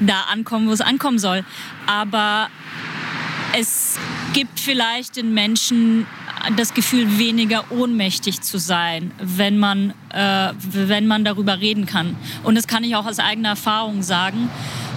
da 0.00 0.22
ankommen, 0.30 0.68
wo 0.68 0.72
es 0.72 0.80
ankommen 0.80 1.18
soll. 1.18 1.44
Aber 1.86 2.48
es 3.56 3.96
gibt 4.32 4.60
vielleicht 4.60 5.16
den 5.16 5.34
Menschen 5.34 6.06
das 6.56 6.74
Gefühl, 6.74 7.18
weniger 7.18 7.70
ohnmächtig 7.70 8.40
zu 8.40 8.58
sein, 8.58 9.10
wenn 9.20 9.58
man, 9.58 9.92
äh, 10.12 10.52
wenn 10.72 11.06
man 11.06 11.24
darüber 11.24 11.60
reden 11.60 11.86
kann. 11.86 12.16
Und 12.44 12.54
das 12.54 12.66
kann 12.66 12.84
ich 12.84 12.94
auch 12.96 13.06
aus 13.06 13.18
eigener 13.18 13.50
Erfahrung 13.50 14.02
sagen. 14.02 14.48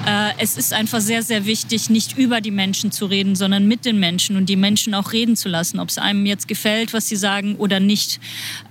Äh, 0.06 0.34
es 0.38 0.58
ist 0.58 0.74
einfach 0.74 1.00
sehr, 1.00 1.24
sehr 1.24 1.46
wichtig, 1.46 1.90
nicht 1.90 2.18
über 2.18 2.42
die 2.42 2.52
Menschen 2.52 2.92
zu 2.92 3.06
reden, 3.06 3.36
sondern 3.36 3.68
mit 3.68 3.86
den 3.86 4.00
Menschen 4.00 4.36
und 4.36 4.48
die 4.48 4.56
Menschen 4.56 4.94
auch 4.94 5.12
reden 5.12 5.36
zu 5.36 5.50
lassen, 5.50 5.80
ob 5.80 5.90
es 5.90 5.98
einem 5.98 6.26
jetzt 6.26 6.48
gefällt, 6.48 6.94
was 6.94 7.08
sie 7.08 7.16
sagen 7.16 7.56
oder 7.56 7.80
nicht. 7.80 8.20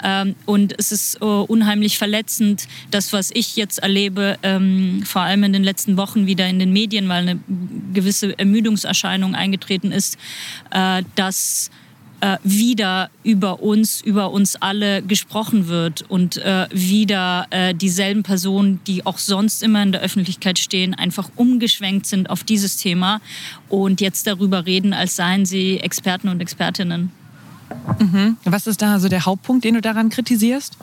Ähm, 0.03 0.35
und 0.47 0.75
es 0.79 0.93
ist 0.93 1.17
äh, 1.21 1.25
unheimlich 1.25 1.99
verletzend, 1.99 2.67
das, 2.91 3.13
was 3.13 3.31
ich 3.33 3.57
jetzt 3.57 3.79
erlebe, 3.79 4.39
ähm, 4.43 5.03
vor 5.05 5.23
allem 5.23 5.45
in 5.45 5.53
den 5.53 5.65
letzten 5.65 5.97
Wochen 5.97 6.27
wieder 6.27 6.49
in 6.49 6.59
den 6.59 6.73
Medien, 6.73 7.09
weil 7.09 7.29
eine 7.29 7.41
gewisse 7.93 8.39
Ermüdungserscheinung 8.39 9.35
eingetreten 9.35 9.93
ist, 9.93 10.19
äh, 10.71 11.03
dass 11.15 11.71
äh, 12.21 12.39
wieder 12.45 13.11
über 13.23 13.63
uns, 13.63 14.01
über 14.01 14.31
uns 14.31 14.57
alle 14.57 15.03
gesprochen 15.03 15.69
wird 15.69 16.03
und 16.09 16.37
äh, 16.39 16.67
wieder 16.71 17.47
äh, 17.51 17.75
dieselben 17.75 18.23
Personen, 18.23 18.81
die 18.87 19.07
auch 19.07 19.19
sonst 19.19 19.63
immer 19.63 19.83
in 19.83 19.93
der 19.93 20.01
Öffentlichkeit 20.01 20.59
stehen, 20.59 20.95
einfach 20.95 21.31
umgeschwenkt 21.37 22.07
sind 22.07 22.31
auf 22.31 22.45
dieses 22.45 22.77
Thema 22.77 23.21
und 23.69 24.01
jetzt 24.01 24.27
darüber 24.27 24.67
reden, 24.67 24.93
als 24.93 25.17
seien 25.17 25.47
sie 25.47 25.81
Experten 25.81 26.29
und 26.29 26.41
Expertinnen. 26.41 27.11
Mhm. 27.99 28.37
Was 28.45 28.67
ist 28.67 28.83
da 28.83 28.99
so 28.99 29.09
der 29.09 29.25
Hauptpunkt, 29.25 29.65
den 29.65 29.75
du 29.75 29.81
daran 29.81 30.11
kritisierst? 30.11 30.77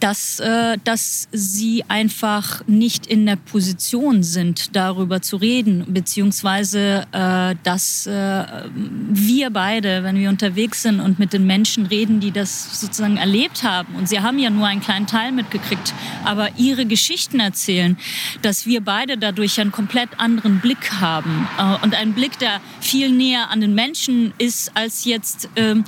Dass, 0.00 0.38
äh, 0.38 0.78
dass 0.84 1.28
sie 1.32 1.84
einfach 1.88 2.62
nicht 2.66 3.06
in 3.06 3.26
der 3.26 3.36
Position 3.36 4.22
sind, 4.22 4.76
darüber 4.76 5.22
zu 5.22 5.36
reden, 5.36 5.84
beziehungsweise 5.88 7.06
äh, 7.12 7.56
dass 7.64 8.06
äh, 8.06 8.44
wir 8.74 9.50
beide, 9.50 10.04
wenn 10.04 10.16
wir 10.16 10.28
unterwegs 10.28 10.82
sind 10.82 11.00
und 11.00 11.18
mit 11.18 11.32
den 11.32 11.46
Menschen 11.46 11.86
reden, 11.86 12.20
die 12.20 12.30
das 12.30 12.80
sozusagen 12.80 13.16
erlebt 13.16 13.64
haben, 13.64 13.94
und 13.96 14.08
sie 14.08 14.20
haben 14.20 14.38
ja 14.38 14.50
nur 14.50 14.66
einen 14.66 14.80
kleinen 14.80 15.06
Teil 15.06 15.32
mitgekriegt, 15.32 15.94
aber 16.24 16.50
ihre 16.56 16.86
Geschichten 16.86 17.40
erzählen, 17.40 17.96
dass 18.42 18.66
wir 18.66 18.82
beide 18.82 19.18
dadurch 19.18 19.60
einen 19.60 19.72
komplett 19.72 20.18
anderen 20.18 20.60
Blick 20.60 20.92
haben 21.00 21.48
äh, 21.58 21.84
und 21.84 21.94
einen 21.94 22.12
Blick, 22.12 22.38
der 22.38 22.60
viel 22.80 23.10
näher 23.10 23.50
an 23.50 23.60
den 23.60 23.74
Menschen 23.74 24.32
ist, 24.38 24.70
als 24.76 25.04
jetzt 25.04 25.48
ähm, 25.56 25.84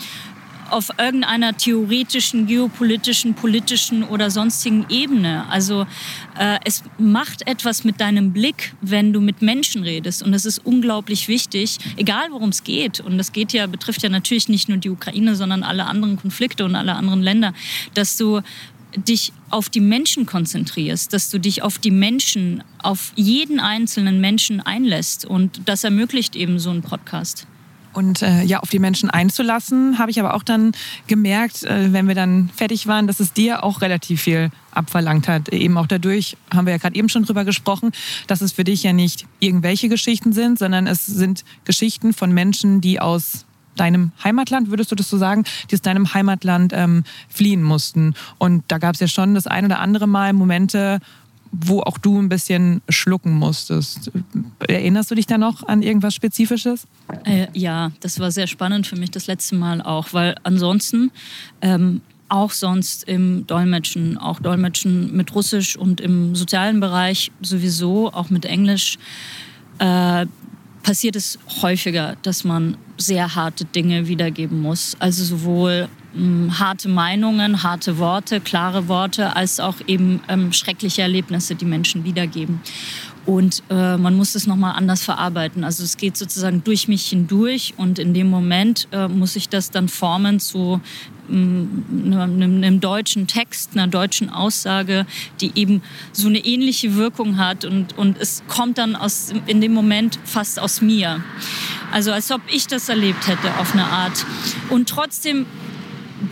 auf 0.70 0.90
irgendeiner 0.98 1.56
theoretischen, 1.56 2.46
geopolitischen, 2.46 3.34
politischen 3.34 4.04
oder 4.04 4.30
sonstigen 4.30 4.86
Ebene. 4.88 5.46
Also 5.48 5.86
äh, 6.38 6.58
es 6.64 6.82
macht 6.98 7.46
etwas 7.46 7.84
mit 7.84 8.00
deinem 8.00 8.32
Blick, 8.32 8.74
wenn 8.80 9.12
du 9.12 9.20
mit 9.20 9.42
Menschen 9.42 9.82
redest. 9.82 10.22
Und 10.22 10.32
das 10.32 10.44
ist 10.44 10.58
unglaublich 10.64 11.28
wichtig, 11.28 11.78
egal 11.96 12.28
worum 12.30 12.50
es 12.50 12.64
geht. 12.64 13.00
Und 13.00 13.18
das 13.18 13.32
geht 13.32 13.52
ja, 13.52 13.66
betrifft 13.66 14.02
ja 14.02 14.08
natürlich 14.08 14.48
nicht 14.48 14.68
nur 14.68 14.78
die 14.78 14.90
Ukraine, 14.90 15.34
sondern 15.34 15.62
alle 15.62 15.86
anderen 15.86 16.16
Konflikte 16.16 16.64
und 16.64 16.76
alle 16.76 16.94
anderen 16.94 17.22
Länder, 17.22 17.52
dass 17.94 18.16
du 18.16 18.40
dich 18.96 19.32
auf 19.50 19.68
die 19.68 19.80
Menschen 19.80 20.26
konzentrierst, 20.26 21.12
dass 21.12 21.30
du 21.30 21.38
dich 21.38 21.62
auf 21.62 21.78
die 21.78 21.90
Menschen, 21.90 22.64
auf 22.78 23.12
jeden 23.16 23.60
einzelnen 23.60 24.20
Menschen 24.20 24.60
einlässt. 24.60 25.24
Und 25.24 25.60
das 25.66 25.84
ermöglicht 25.84 26.36
eben 26.36 26.58
so 26.58 26.70
ein 26.70 26.82
Podcast. 26.82 27.46
Und 27.92 28.22
äh, 28.22 28.42
ja, 28.42 28.60
auf 28.60 28.70
die 28.70 28.78
Menschen 28.78 29.10
einzulassen, 29.10 29.98
habe 29.98 30.10
ich 30.10 30.20
aber 30.20 30.34
auch 30.34 30.42
dann 30.42 30.72
gemerkt, 31.06 31.64
äh, 31.64 31.92
wenn 31.92 32.06
wir 32.06 32.14
dann 32.14 32.50
fertig 32.54 32.86
waren, 32.86 33.06
dass 33.06 33.20
es 33.20 33.32
dir 33.32 33.64
auch 33.64 33.80
relativ 33.80 34.22
viel 34.22 34.50
abverlangt 34.72 35.26
hat. 35.28 35.48
Eben 35.48 35.76
auch 35.78 35.86
dadurch, 35.86 36.36
haben 36.52 36.66
wir 36.66 36.72
ja 36.72 36.78
gerade 36.78 36.96
eben 36.96 37.08
schon 37.08 37.24
drüber 37.24 37.44
gesprochen, 37.44 37.90
dass 38.26 38.40
es 38.40 38.52
für 38.52 38.64
dich 38.64 38.82
ja 38.82 38.92
nicht 38.92 39.26
irgendwelche 39.40 39.88
Geschichten 39.88 40.32
sind, 40.32 40.58
sondern 40.58 40.86
es 40.86 41.06
sind 41.06 41.44
Geschichten 41.64 42.12
von 42.12 42.32
Menschen, 42.32 42.80
die 42.80 43.00
aus 43.00 43.46
deinem 43.78 44.12
Heimatland, 44.22 44.70
würdest 44.70 44.90
du 44.90 44.96
das 44.96 45.08
so 45.08 45.16
sagen, 45.16 45.44
die 45.70 45.74
aus 45.74 45.82
deinem 45.82 46.12
Heimatland 46.12 46.72
ähm, 46.74 47.04
fliehen 47.28 47.62
mussten. 47.62 48.14
Und 48.38 48.64
da 48.68 48.78
gab 48.78 48.94
es 48.94 49.00
ja 49.00 49.08
schon 49.08 49.34
das 49.34 49.46
ein 49.46 49.64
oder 49.64 49.78
andere 49.78 50.06
Mal 50.06 50.32
Momente, 50.32 51.00
wo 51.50 51.80
auch 51.80 51.98
du 51.98 52.20
ein 52.20 52.28
bisschen 52.28 52.82
schlucken 52.88 53.32
musstest. 53.32 54.10
Erinnerst 54.66 55.10
du 55.10 55.14
dich 55.14 55.26
da 55.26 55.38
noch 55.38 55.66
an 55.66 55.82
irgendwas 55.82 56.14
Spezifisches? 56.14 56.86
Äh, 57.24 57.46
ja, 57.52 57.92
das 58.00 58.20
war 58.20 58.30
sehr 58.30 58.46
spannend 58.46 58.86
für 58.86 58.96
mich 58.96 59.10
das 59.10 59.26
letzte 59.26 59.54
Mal 59.54 59.82
auch, 59.82 60.12
weil 60.12 60.34
ansonsten 60.42 61.10
ähm, 61.60 62.00
auch 62.28 62.50
sonst 62.50 63.04
im 63.04 63.46
Dolmetschen, 63.46 64.18
auch 64.18 64.40
Dolmetschen 64.40 65.16
mit 65.16 65.34
Russisch 65.34 65.76
und 65.76 66.00
im 66.00 66.34
sozialen 66.34 66.80
Bereich 66.80 67.32
sowieso, 67.40 68.12
auch 68.12 68.30
mit 68.30 68.44
Englisch, 68.44 68.98
äh, 69.78 70.26
passiert 70.82 71.16
es 71.16 71.38
häufiger, 71.62 72.16
dass 72.22 72.44
man 72.44 72.76
sehr 72.96 73.34
harte 73.34 73.64
Dinge 73.64 74.08
wiedergeben 74.08 74.60
muss. 74.60 74.96
Also 74.98 75.24
sowohl 75.24 75.88
harte 76.58 76.88
Meinungen, 76.88 77.62
harte 77.62 77.98
Worte, 77.98 78.40
klare 78.40 78.88
Worte, 78.88 79.36
als 79.36 79.60
auch 79.60 79.76
eben 79.86 80.20
ähm, 80.28 80.52
schreckliche 80.52 81.02
Erlebnisse, 81.02 81.54
die 81.54 81.64
Menschen 81.64 82.04
wiedergeben. 82.04 82.60
Und 83.26 83.62
äh, 83.68 83.98
man 83.98 84.16
muss 84.16 84.34
es 84.34 84.46
nochmal 84.46 84.74
anders 84.74 85.04
verarbeiten. 85.04 85.62
Also 85.62 85.84
es 85.84 85.98
geht 85.98 86.16
sozusagen 86.16 86.64
durch 86.64 86.88
mich 86.88 87.08
hindurch 87.08 87.74
und 87.76 87.98
in 87.98 88.14
dem 88.14 88.30
Moment 88.30 88.88
äh, 88.90 89.06
muss 89.06 89.36
ich 89.36 89.50
das 89.50 89.70
dann 89.70 89.90
formen 89.90 90.40
zu 90.40 90.80
einem, 91.28 91.84
mm, 91.90 92.62
einem, 92.62 92.80
deutschen 92.80 93.26
Text, 93.26 93.72
einer 93.74 93.86
deutschen 93.86 94.30
Aussage, 94.30 95.04
die 95.42 95.52
eben 95.56 95.82
so 96.12 96.28
eine 96.28 96.38
ähnliche 96.38 96.94
Wirkung 96.94 97.36
hat 97.36 97.66
und, 97.66 97.98
und 97.98 98.16
es 98.16 98.42
kommt 98.48 98.78
dann 98.78 98.96
aus, 98.96 99.30
in 99.46 99.60
dem 99.60 99.74
Moment 99.74 100.18
fast 100.24 100.58
aus 100.58 100.80
mir. 100.80 101.22
Also 101.92 102.12
als 102.12 102.30
ob 102.30 102.40
ich 102.50 102.66
das 102.66 102.88
erlebt 102.88 103.28
hätte 103.28 103.58
auf 103.58 103.74
eine 103.74 103.84
Art. 103.84 104.24
Und 104.70 104.88
trotzdem 104.88 105.44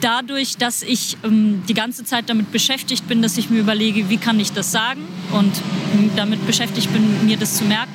dadurch, 0.00 0.56
dass 0.56 0.82
ich 0.82 1.16
ähm, 1.24 1.62
die 1.68 1.74
ganze 1.74 2.04
Zeit 2.04 2.28
damit 2.28 2.52
beschäftigt 2.52 3.06
bin, 3.08 3.22
dass 3.22 3.36
ich 3.38 3.50
mir 3.50 3.60
überlege, 3.60 4.08
wie 4.08 4.16
kann 4.16 4.40
ich 4.40 4.52
das 4.52 4.72
sagen 4.72 5.02
und 5.32 5.52
damit 6.16 6.46
beschäftigt 6.46 6.92
bin, 6.92 7.26
mir 7.26 7.36
das 7.36 7.56
zu 7.56 7.64
merken, 7.64 7.94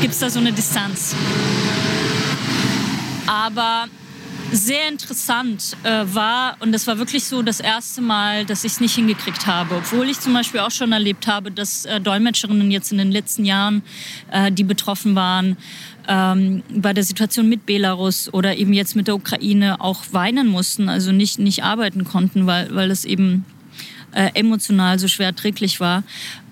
gibt 0.00 0.14
es 0.14 0.20
da 0.20 0.30
so 0.30 0.40
eine 0.40 0.52
Distanz. 0.52 1.14
Aber 3.26 3.86
sehr 4.52 4.88
interessant 4.88 5.76
äh, 5.84 6.04
war, 6.12 6.56
und 6.60 6.72
das 6.72 6.86
war 6.86 6.98
wirklich 6.98 7.24
so 7.24 7.42
das 7.42 7.60
erste 7.60 8.00
Mal, 8.00 8.44
dass 8.44 8.64
ich 8.64 8.72
es 8.72 8.80
nicht 8.80 8.94
hingekriegt 8.94 9.46
habe. 9.46 9.76
Obwohl 9.76 10.08
ich 10.08 10.20
zum 10.20 10.32
Beispiel 10.32 10.60
auch 10.60 10.70
schon 10.70 10.92
erlebt 10.92 11.26
habe, 11.26 11.50
dass 11.50 11.84
äh, 11.84 12.00
Dolmetscherinnen 12.00 12.70
jetzt 12.70 12.92
in 12.92 12.98
den 12.98 13.12
letzten 13.12 13.44
Jahren, 13.44 13.82
äh, 14.30 14.50
die 14.50 14.64
betroffen 14.64 15.14
waren, 15.14 15.56
ähm, 16.08 16.62
bei 16.74 16.92
der 16.92 17.04
Situation 17.04 17.48
mit 17.48 17.66
Belarus 17.66 18.32
oder 18.32 18.56
eben 18.56 18.72
jetzt 18.72 18.96
mit 18.96 19.06
der 19.06 19.14
Ukraine 19.14 19.80
auch 19.80 20.04
weinen 20.12 20.48
mussten, 20.48 20.88
also 20.88 21.12
nicht, 21.12 21.38
nicht 21.38 21.62
arbeiten 21.62 22.04
konnten, 22.04 22.46
weil, 22.46 22.74
weil 22.74 22.90
es 22.90 23.04
eben 23.04 23.44
äh, 24.12 24.30
emotional 24.34 24.98
so 24.98 25.08
schwer 25.08 25.26
erträglich 25.26 25.80
war. 25.80 26.02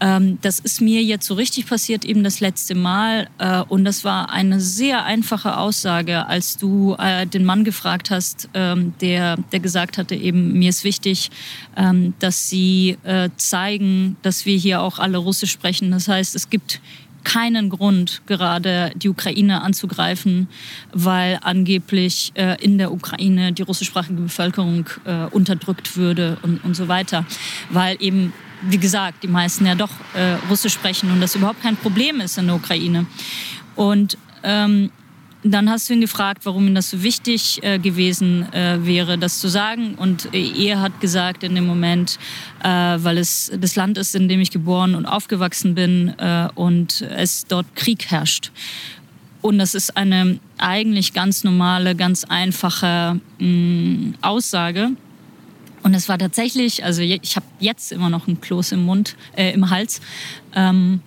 Ähm, 0.00 0.38
das 0.42 0.58
ist 0.58 0.80
mir 0.80 1.02
jetzt 1.02 1.26
so 1.26 1.34
richtig 1.34 1.66
passiert, 1.66 2.04
eben 2.04 2.24
das 2.24 2.40
letzte 2.40 2.74
Mal. 2.74 3.28
Äh, 3.38 3.62
und 3.62 3.84
das 3.84 4.04
war 4.04 4.30
eine 4.30 4.60
sehr 4.60 5.04
einfache 5.04 5.56
Aussage, 5.56 6.26
als 6.26 6.56
du 6.56 6.94
äh, 6.98 7.26
den 7.26 7.44
Mann 7.44 7.64
gefragt 7.64 8.10
hast, 8.10 8.48
ähm, 8.54 8.94
der, 9.00 9.36
der 9.52 9.60
gesagt 9.60 9.98
hatte, 9.98 10.14
eben, 10.14 10.52
mir 10.52 10.70
ist 10.70 10.84
wichtig, 10.84 11.30
ähm, 11.76 12.14
dass 12.18 12.48
sie 12.48 12.96
äh, 13.04 13.30
zeigen, 13.36 14.16
dass 14.22 14.46
wir 14.46 14.56
hier 14.56 14.80
auch 14.82 14.98
alle 14.98 15.18
Russisch 15.18 15.50
sprechen. 15.52 15.90
Das 15.90 16.08
heißt, 16.08 16.34
es 16.34 16.50
gibt 16.50 16.80
keinen 17.24 17.68
Grund, 17.68 18.22
gerade 18.26 18.92
die 18.94 19.08
Ukraine 19.08 19.62
anzugreifen, 19.62 20.48
weil 20.92 21.38
angeblich 21.42 22.32
äh, 22.34 22.62
in 22.62 22.78
der 22.78 22.92
Ukraine 22.92 23.52
die 23.52 23.62
russischsprachige 23.62 24.20
Bevölkerung 24.20 24.86
äh, 25.04 25.24
unterdrückt 25.26 25.96
würde 25.96 26.38
und, 26.42 26.64
und 26.64 26.74
so 26.74 26.88
weiter. 26.88 27.24
Weil 27.70 27.96
eben, 28.00 28.32
wie 28.62 28.78
gesagt, 28.78 29.22
die 29.22 29.28
meisten 29.28 29.66
ja 29.66 29.74
doch 29.74 29.90
äh, 30.14 30.34
Russisch 30.48 30.72
sprechen 30.72 31.10
und 31.10 31.20
das 31.20 31.34
überhaupt 31.34 31.62
kein 31.62 31.76
Problem 31.76 32.20
ist 32.20 32.38
in 32.38 32.46
der 32.46 32.56
Ukraine. 32.56 33.06
Und 33.76 34.16
ähm, 34.42 34.90
dann 35.44 35.70
hast 35.70 35.88
du 35.88 35.94
ihn 35.94 36.00
gefragt, 36.00 36.44
warum 36.44 36.66
ihm 36.66 36.74
das 36.74 36.90
so 36.90 37.02
wichtig 37.02 37.62
äh, 37.62 37.78
gewesen 37.78 38.52
äh, 38.52 38.84
wäre, 38.84 39.18
das 39.18 39.38
zu 39.38 39.48
sagen. 39.48 39.94
Und 39.94 40.34
äh, 40.34 40.66
er 40.66 40.80
hat 40.80 41.00
gesagt 41.00 41.44
in 41.44 41.54
dem 41.54 41.66
Moment, 41.66 42.18
äh, 42.62 42.68
weil 42.68 43.18
es 43.18 43.52
das 43.58 43.76
Land 43.76 43.98
ist, 43.98 44.14
in 44.14 44.28
dem 44.28 44.40
ich 44.40 44.50
geboren 44.50 44.94
und 44.94 45.06
aufgewachsen 45.06 45.74
bin 45.74 46.14
äh, 46.18 46.48
und 46.54 47.02
es 47.02 47.46
dort 47.46 47.76
Krieg 47.76 48.10
herrscht. 48.10 48.50
Und 49.40 49.58
das 49.58 49.74
ist 49.74 49.96
eine 49.96 50.40
eigentlich 50.58 51.12
ganz 51.12 51.44
normale, 51.44 51.94
ganz 51.94 52.24
einfache 52.24 53.20
mh, 53.38 53.46
mm, 53.46 54.14
Aussage. 54.20 54.90
Und 55.84 55.94
es 55.94 56.08
war 56.08 56.18
tatsächlich, 56.18 56.84
also 56.84 57.02
ich 57.02 57.36
habe 57.36 57.46
jetzt 57.60 57.92
immer 57.92 58.10
noch 58.10 58.26
ein 58.26 58.40
Kloß 58.40 58.72
im 58.72 58.84
Mund, 58.84 59.16
äh, 59.36 59.52
im 59.52 59.70
Hals. 59.70 60.00
Ähm, 60.56 61.00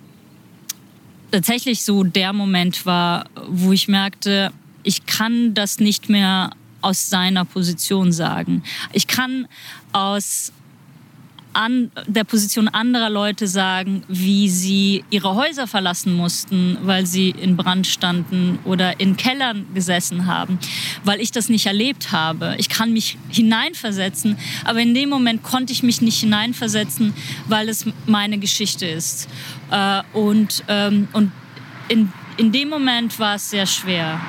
tatsächlich 1.32 1.82
so 1.82 2.04
der 2.04 2.32
Moment 2.32 2.86
war, 2.86 3.26
wo 3.48 3.72
ich 3.72 3.88
merkte, 3.88 4.52
ich 4.84 5.06
kann 5.06 5.54
das 5.54 5.80
nicht 5.80 6.08
mehr 6.08 6.50
aus 6.80 7.08
seiner 7.10 7.44
Position 7.44 8.12
sagen. 8.12 8.62
Ich 8.92 9.06
kann 9.06 9.48
aus 9.92 10.52
an 11.52 11.90
der 12.06 12.24
Position 12.24 12.68
anderer 12.68 13.10
Leute 13.10 13.46
sagen, 13.46 14.02
wie 14.08 14.48
sie 14.48 15.04
ihre 15.10 15.34
Häuser 15.34 15.66
verlassen 15.66 16.14
mussten, 16.14 16.78
weil 16.82 17.06
sie 17.06 17.30
in 17.30 17.56
Brand 17.56 17.86
standen 17.86 18.58
oder 18.64 19.00
in 19.00 19.16
Kellern 19.16 19.66
gesessen 19.74 20.26
haben, 20.26 20.58
weil 21.04 21.20
ich 21.20 21.30
das 21.32 21.48
nicht 21.48 21.66
erlebt 21.66 22.12
habe. 22.12 22.54
Ich 22.58 22.68
kann 22.68 22.92
mich 22.92 23.18
hineinversetzen, 23.28 24.38
aber 24.64 24.80
in 24.80 24.94
dem 24.94 25.08
Moment 25.08 25.42
konnte 25.42 25.72
ich 25.72 25.82
mich 25.82 26.00
nicht 26.00 26.20
hineinversetzen, 26.20 27.14
weil 27.48 27.68
es 27.68 27.84
meine 28.06 28.38
Geschichte 28.38 28.86
ist. 28.86 29.28
Äh, 29.70 30.02
und 30.12 30.64
ähm, 30.68 31.08
und 31.12 31.32
in, 31.88 32.12
in 32.36 32.52
dem 32.52 32.68
Moment 32.68 33.18
war 33.18 33.36
es 33.36 33.50
sehr 33.50 33.66
schwer. 33.66 34.20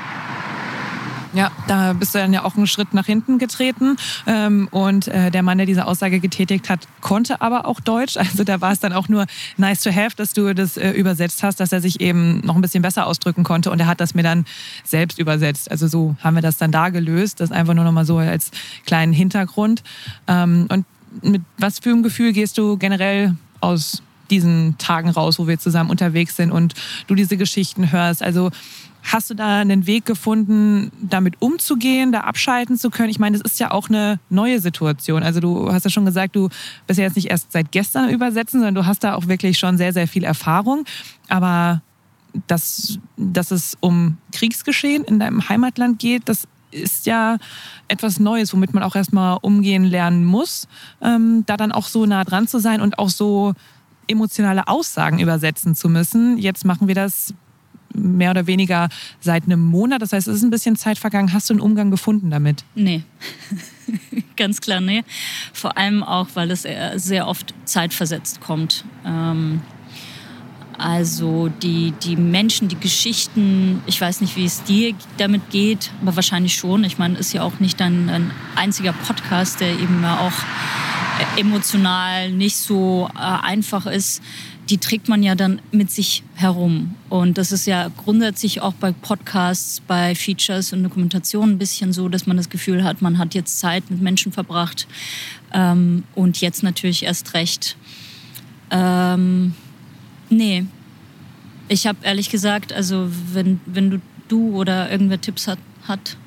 Ja, 1.34 1.52
da 1.68 1.94
bist 1.94 2.14
du 2.14 2.20
dann 2.20 2.32
ja 2.32 2.44
auch 2.44 2.56
einen 2.56 2.68
Schritt 2.68 2.94
nach 2.94 3.08
hinten 3.08 3.40
getreten. 3.40 3.98
Ähm, 4.28 4.68
und 4.70 5.08
äh, 5.08 5.32
der 5.32 5.42
Mann, 5.42 5.58
der 5.58 5.66
diese 5.66 5.88
Aussage 5.88 6.20
getätigt 6.20 6.70
hat, 6.70 6.88
konnte 7.02 7.42
aber 7.42 7.66
auch 7.66 7.80
Deutsch. 7.80 8.18
Also 8.18 8.44
da 8.44 8.62
war 8.62 8.72
es 8.72 8.80
dann 8.80 8.94
auch 8.94 9.10
nur 9.10 9.26
nice 9.58 9.82
to 9.82 9.92
have, 9.92 10.16
dass 10.16 10.34
du 10.34 10.54
das 10.54 10.78
äh, 10.78 10.92
übersetzt 10.92 11.44
hast, 11.44 11.60
dass 11.60 11.72
er 11.72 11.82
sich 11.82 12.02
eben 12.02 12.40
noch 12.46 12.56
ein 12.56 12.62
bisschen 12.62 12.82
besser 12.82 13.08
ausdrücken 13.08 13.44
konnte. 13.44 13.72
Und 13.72 13.80
er 13.80 13.88
hat 13.88 14.00
das 14.00 14.14
mir 14.14 14.24
dann 14.24 14.46
selbst 14.84 15.20
übersetzt. 15.20 15.70
Also 15.70 15.88
so 15.88 16.16
haben 16.24 16.36
wir 16.36 16.42
das 16.42 16.58
dann 16.58 16.72
da 16.72 16.90
gelöst. 16.90 17.40
Das 17.40 17.52
einfach 17.52 17.74
nur 17.74 17.84
noch 17.84 17.92
mal 17.92 18.06
so 18.06 18.18
als 18.18 18.52
kleinen 18.86 19.14
Hintergrund. 19.14 19.84
Ähm, 20.28 20.68
und 20.70 20.86
mit 21.22 21.42
was 21.58 21.80
für 21.80 21.90
einem 21.90 22.04
Gefühl 22.04 22.34
gehst 22.34 22.58
du 22.58 22.78
generell 22.78 23.36
aus 23.60 24.04
diesen 24.30 24.78
Tagen 24.78 25.10
raus, 25.10 25.38
wo 25.38 25.48
wir 25.48 25.60
zusammen 25.60 25.90
unterwegs 25.90 26.36
sind 26.36 26.52
und 26.52 26.74
du 27.08 27.16
diese 27.16 27.38
Geschichten 27.38 27.92
hörst? 27.92 28.24
Also 28.24 28.52
Hast 29.04 29.30
du 29.30 29.34
da 29.34 29.60
einen 29.60 29.86
Weg 29.86 30.06
gefunden, 30.06 30.92
damit 31.02 31.42
umzugehen, 31.42 32.12
da 32.12 32.22
abschalten 32.22 32.78
zu 32.78 32.90
können? 32.90 33.10
Ich 33.10 33.20
meine, 33.20 33.36
es 33.36 33.42
ist 33.42 33.60
ja 33.60 33.72
auch 33.72 33.90
eine 33.90 34.20
neue 34.30 34.60
Situation. 34.60 35.24
Also 35.24 35.40
du 35.40 35.72
hast 35.72 35.84
ja 35.84 35.92
schon 35.92 36.06
gesagt, 36.06 36.36
du 36.36 36.50
bist 36.88 36.98
ja 36.98 37.06
jetzt 37.06 37.16
nicht 37.16 37.30
erst 37.30 37.52
seit 37.52 37.72
gestern 37.72 38.10
übersetzen, 38.10 38.62
sondern 38.62 38.76
du 38.76 38.86
hast 38.86 39.04
da 39.04 39.16
auch 39.16 39.28
wirklich 39.28 39.60
schon 39.60 39.78
sehr, 39.78 39.92
sehr 39.92 40.08
viel 40.08 40.24
Erfahrung. 40.24 40.86
Aber 41.28 41.82
dass, 42.48 42.98
dass 43.18 43.52
es 43.52 43.78
um 43.82 44.18
Kriegsgeschehen 44.32 45.04
in 45.04 45.20
deinem 45.20 45.48
Heimatland 45.50 46.00
geht, 46.00 46.30
das 46.30 46.48
ist 46.72 47.06
ja 47.06 47.38
etwas 47.88 48.20
Neues, 48.20 48.54
womit 48.54 48.74
man 48.74 48.84
auch 48.84 48.96
erstmal 48.96 49.38
umgehen 49.42 49.84
lernen 49.84 50.26
muss, 50.26 50.68
ähm, 51.02 51.44
da 51.46 51.58
dann 51.58 51.72
auch 51.72 51.88
so 51.88 52.06
nah 52.06 52.24
dran 52.24 52.48
zu 52.48 52.60
sein 52.60 52.82
und 52.82 52.98
auch 53.00 53.10
so 53.10 53.54
emotionale 54.08 54.68
Aussagen 54.68 55.20
übersetzen 55.20 55.76
zu 55.76 55.90
müssen. 55.90 56.38
Jetzt 56.38 56.66
machen 56.66 56.88
wir 56.88 56.96
das 56.96 57.34
mehr 57.94 58.32
oder 58.32 58.48
weniger 58.48 58.90
seit 59.20 59.46
einem 59.46 59.62
Monat. 59.62 60.02
Das 60.02 60.14
heißt, 60.14 60.28
es 60.28 60.38
ist 60.38 60.44
ein 60.44 60.50
bisschen 60.50 60.76
Zeit 60.76 60.98
vergangen. 60.98 61.34
Hast 61.34 61.50
du 61.50 61.54
einen 61.54 61.62
Umgang 61.62 61.92
gefunden 61.92 62.30
damit? 62.30 62.64
Nee. 62.76 63.04
Ganz 64.36 64.62
klar, 64.62 64.82
nee. 64.82 65.04
Vor 65.54 65.78
allem 65.78 66.04
auch, 66.04 66.28
weil 66.34 66.52
es 66.52 66.66
sehr 66.96 67.28
oft 67.28 67.54
zeitversetzt 67.66 68.42
kommt. 68.42 68.84
Ähm 69.06 69.62
also 70.78 71.50
die, 71.62 71.94
die 72.04 72.16
Menschen, 72.16 72.68
die 72.68 72.80
Geschichten, 72.80 73.82
ich 73.86 74.00
weiß 74.02 74.22
nicht, 74.22 74.36
wie 74.36 74.46
es 74.46 74.64
dir 74.64 74.94
damit 75.18 75.50
geht, 75.50 75.92
aber 76.02 76.16
wahrscheinlich 76.16 76.56
schon. 76.56 76.84
Ich 76.84 76.98
meine, 76.98 77.18
ist 77.18 77.34
ja 77.34 77.44
auch 77.44 77.60
nicht 77.60 77.82
ein, 77.82 78.10
ein 78.10 78.32
einziger 78.56 78.94
Podcast, 78.94 79.62
der 79.62 79.72
eben 79.72 80.04
auch 80.04 80.34
emotional 81.38 82.32
nicht 82.32 82.58
so 82.58 83.10
äh, 83.16 83.20
einfach 83.20 83.86
ist 83.86 84.22
die 84.70 84.78
trägt 84.78 85.10
man 85.10 85.24
ja 85.24 85.36
dann 85.36 85.62
mit 85.72 85.92
sich 85.92 86.24
herum. 86.36 86.96
Und 87.10 87.38
das 87.38 87.52
ist 87.52 87.68
ja 87.68 87.90
grundsätzlich 87.90 88.62
auch 88.62 88.74
bei 88.74 88.92
Podcasts, 88.92 89.82
bei 89.82 90.16
Features 90.16 90.72
und 90.72 90.84
Dokumentationen 90.84 91.56
ein 91.56 91.58
bisschen 91.58 91.92
so, 91.92 92.08
dass 92.08 92.28
man 92.28 92.38
das 92.38 92.50
Gefühl 92.50 92.84
hat, 92.84 93.02
man 93.02 93.18
hat 93.18 93.34
jetzt 93.34 93.60
Zeit 93.60 93.90
mit 93.92 94.02
Menschen 94.02 94.32
verbracht 94.32 94.88
ähm, 95.54 96.04
und 96.16 96.40
jetzt 96.40 96.64
natürlich 96.64 97.04
erst 97.04 97.34
recht. 97.34 97.76
Ähm, 98.72 99.54
nee, 100.30 100.66
ich 101.68 101.86
habe 101.86 102.00
ehrlich 102.04 102.30
gesagt, 102.30 102.72
also 102.72 103.10
wenn, 103.34 103.60
wenn 103.66 103.90
du, 103.90 104.02
du 104.30 104.56
oder 104.56 104.90
irgendwer 104.90 105.20
Tipps 105.20 105.48
hat, 105.48 105.60
hat 105.88 106.18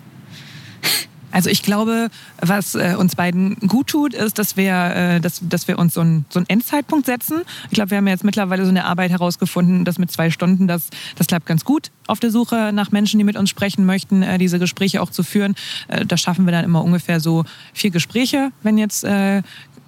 also 1.36 1.50
ich 1.50 1.62
glaube, 1.62 2.08
was 2.40 2.74
äh, 2.74 2.94
uns 2.98 3.14
beiden 3.14 3.56
gut 3.68 3.88
tut, 3.88 4.14
ist, 4.14 4.38
dass 4.38 4.56
wir, 4.56 4.72
äh, 4.72 5.20
dass, 5.20 5.42
dass 5.46 5.68
wir 5.68 5.78
uns 5.78 5.92
so, 5.92 6.00
ein, 6.00 6.24
so 6.30 6.38
einen 6.38 6.48
Endzeitpunkt 6.48 7.04
setzen. 7.04 7.42
Ich 7.68 7.74
glaube, 7.74 7.90
wir 7.90 7.98
haben 7.98 8.06
jetzt 8.06 8.24
mittlerweile 8.24 8.64
so 8.64 8.70
eine 8.70 8.86
Arbeit 8.86 9.10
herausgefunden, 9.10 9.84
dass 9.84 9.98
mit 9.98 10.10
zwei 10.10 10.30
Stunden 10.30 10.66
das, 10.66 10.88
das 11.16 11.26
klappt 11.26 11.44
ganz 11.44 11.66
gut 11.66 11.90
auf 12.06 12.20
der 12.20 12.30
Suche 12.30 12.70
nach 12.72 12.90
Menschen, 12.90 13.18
die 13.18 13.24
mit 13.24 13.36
uns 13.36 13.50
sprechen 13.50 13.84
möchten, 13.84 14.22
äh, 14.22 14.38
diese 14.38 14.58
Gespräche 14.58 15.02
auch 15.02 15.10
zu 15.10 15.22
führen. 15.22 15.56
Äh, 15.88 16.06
da 16.06 16.16
schaffen 16.16 16.46
wir 16.46 16.52
dann 16.52 16.64
immer 16.64 16.82
ungefähr 16.82 17.20
so 17.20 17.44
vier 17.74 17.90
Gespräche, 17.90 18.50
wenn 18.62 18.78
jetzt 18.78 19.04
äh, 19.04 19.42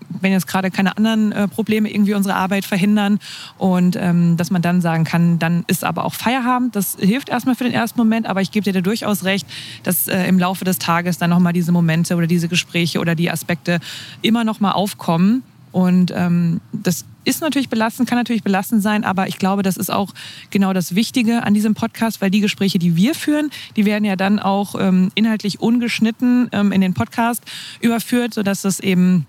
wenn 0.09 0.33
jetzt 0.33 0.47
gerade 0.47 0.71
keine 0.71 0.97
anderen 0.97 1.33
äh, 1.33 1.49
Probleme 1.49 1.91
irgendwie 1.91 2.15
unsere 2.15 2.35
Arbeit 2.35 2.65
verhindern 2.65 3.19
und 3.57 3.97
ähm, 3.97 4.37
dass 4.37 4.51
man 4.51 4.63
dann 4.63 4.81
sagen 4.81 5.05
kann, 5.05 5.39
dann 5.39 5.65
ist 5.67 5.85
aber 5.85 6.05
auch 6.05 6.15
Feierabend. 6.15 6.75
Das 6.77 6.97
hilft 6.99 7.29
erstmal 7.29 7.55
für 7.55 7.65
den 7.65 7.73
ersten 7.73 7.99
Moment, 7.99 8.27
aber 8.27 8.41
ich 8.41 8.51
gebe 8.51 8.65
dir 8.65 8.73
da 8.73 8.81
durchaus 8.81 9.25
recht, 9.25 9.47
dass 9.83 10.09
äh, 10.09 10.25
im 10.27 10.39
Laufe 10.39 10.65
des 10.65 10.79
Tages 10.79 11.19
dann 11.19 11.31
nochmal 11.31 11.53
diese 11.53 11.73
Momente 11.73 12.17
oder 12.17 12.27
diese 12.27 12.49
Gespräche 12.49 13.01
oder 13.01 13.15
die 13.15 13.31
Aspekte 13.31 13.81
immer 14.23 14.45
nochmal 14.45 14.73
aufkommen. 14.73 15.43
Und 15.71 16.13
ähm, 16.17 16.61
das 16.73 17.05
ist 17.25 17.43
natürlich 17.43 17.69
belastend, 17.69 18.09
kann 18.09 18.17
natürlich 18.17 18.43
belastend 18.43 18.83
sein, 18.83 19.05
aber 19.05 19.29
ich 19.29 19.39
glaube, 19.39 19.63
das 19.63 19.77
ist 19.77 19.91
auch 19.91 20.15
genau 20.51 20.73
das 20.73 20.95
Wichtige 20.95 21.43
an 21.43 21.53
diesem 21.53 21.75
Podcast, 21.75 22.23
weil 22.23 22.31
die 22.31 22.41
Gespräche, 22.41 22.79
die 22.79 22.97
wir 22.97 23.15
führen, 23.15 23.51
die 23.77 23.85
werden 23.85 24.05
ja 24.05 24.17
dann 24.17 24.39
auch 24.39 24.75
ähm, 24.81 25.11
inhaltlich 25.15 25.61
ungeschnitten 25.61 26.49
ähm, 26.53 26.73
in 26.73 26.81
den 26.81 26.95
Podcast 26.95 27.43
überführt, 27.81 28.33
sodass 28.33 28.63
das 28.63 28.81
eben 28.81 29.27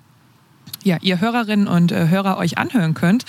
ja, 0.84 0.98
ihr 1.02 1.20
Hörerinnen 1.20 1.68
und 1.68 1.92
äh, 1.92 2.08
Hörer 2.08 2.38
euch 2.38 2.58
anhören 2.58 2.94
könnt. 2.94 3.26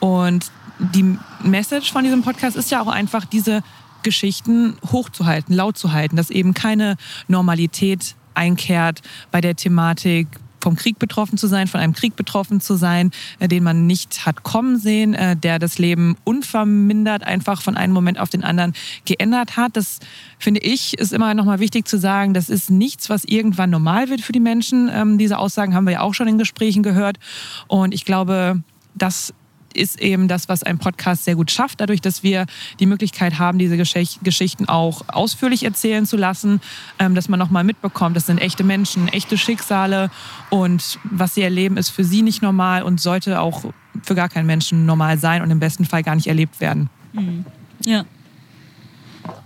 Und 0.00 0.50
die 0.78 1.16
Message 1.42 1.92
von 1.92 2.04
diesem 2.04 2.22
Podcast 2.22 2.56
ist 2.56 2.70
ja 2.70 2.80
auch 2.80 2.88
einfach, 2.88 3.24
diese 3.24 3.62
Geschichten 4.02 4.76
hochzuhalten, 4.90 5.54
laut 5.54 5.78
zu 5.78 5.92
halten, 5.92 6.16
dass 6.16 6.30
eben 6.30 6.54
keine 6.54 6.96
Normalität 7.28 8.16
einkehrt 8.34 9.02
bei 9.30 9.40
der 9.40 9.54
Thematik 9.54 10.28
vom 10.62 10.76
Krieg 10.76 10.98
betroffen 10.98 11.36
zu 11.36 11.46
sein, 11.46 11.66
von 11.66 11.80
einem 11.80 11.92
Krieg 11.92 12.16
betroffen 12.16 12.60
zu 12.60 12.76
sein, 12.76 13.10
äh, 13.40 13.48
den 13.48 13.64
man 13.64 13.86
nicht 13.86 14.24
hat 14.24 14.42
kommen 14.42 14.78
sehen, 14.78 15.14
äh, 15.14 15.36
der 15.36 15.58
das 15.58 15.78
Leben 15.78 16.16
unvermindert 16.24 17.24
einfach 17.24 17.60
von 17.60 17.76
einem 17.76 17.92
Moment 17.92 18.18
auf 18.18 18.30
den 18.30 18.44
anderen 18.44 18.72
geändert 19.04 19.56
hat. 19.56 19.76
Das 19.76 19.98
finde 20.38 20.60
ich, 20.60 20.98
ist 20.98 21.12
immer 21.12 21.34
noch 21.34 21.44
mal 21.44 21.58
wichtig 21.58 21.86
zu 21.86 21.98
sagen, 21.98 22.32
das 22.32 22.48
ist 22.48 22.70
nichts, 22.70 23.10
was 23.10 23.24
irgendwann 23.24 23.70
normal 23.70 24.08
wird 24.08 24.20
für 24.20 24.32
die 24.32 24.40
Menschen. 24.40 24.88
Ähm, 24.92 25.18
diese 25.18 25.38
Aussagen 25.38 25.74
haben 25.74 25.84
wir 25.84 25.94
ja 25.94 26.00
auch 26.00 26.14
schon 26.14 26.28
in 26.28 26.38
Gesprächen 26.38 26.82
gehört. 26.82 27.18
Und 27.66 27.92
ich 27.92 28.04
glaube, 28.04 28.62
das 28.94 29.34
ist 29.76 30.00
eben 30.00 30.28
das, 30.28 30.48
was 30.48 30.62
ein 30.62 30.78
Podcast 30.78 31.24
sehr 31.24 31.34
gut 31.34 31.50
schafft, 31.50 31.80
dadurch, 31.80 32.00
dass 32.00 32.22
wir 32.22 32.46
die 32.80 32.86
Möglichkeit 32.86 33.38
haben, 33.38 33.58
diese 33.58 33.76
Geschichten 33.76 34.68
auch 34.68 35.02
ausführlich 35.08 35.64
erzählen 35.64 36.06
zu 36.06 36.16
lassen, 36.16 36.60
ähm, 36.98 37.14
dass 37.14 37.28
man 37.28 37.38
nochmal 37.38 37.64
mitbekommt, 37.64 38.16
das 38.16 38.26
sind 38.26 38.38
echte 38.38 38.64
Menschen, 38.64 39.08
echte 39.08 39.38
Schicksale 39.38 40.10
und 40.50 40.98
was 41.04 41.34
sie 41.34 41.42
erleben, 41.42 41.76
ist 41.76 41.90
für 41.90 42.04
sie 42.04 42.22
nicht 42.22 42.42
normal 42.42 42.82
und 42.82 43.00
sollte 43.00 43.40
auch 43.40 43.64
für 44.02 44.14
gar 44.14 44.28
keinen 44.28 44.46
Menschen 44.46 44.86
normal 44.86 45.18
sein 45.18 45.42
und 45.42 45.50
im 45.50 45.60
besten 45.60 45.84
Fall 45.84 46.02
gar 46.02 46.14
nicht 46.14 46.26
erlebt 46.26 46.60
werden. 46.60 46.90
Mhm. 47.12 47.44
Ja. 47.84 48.04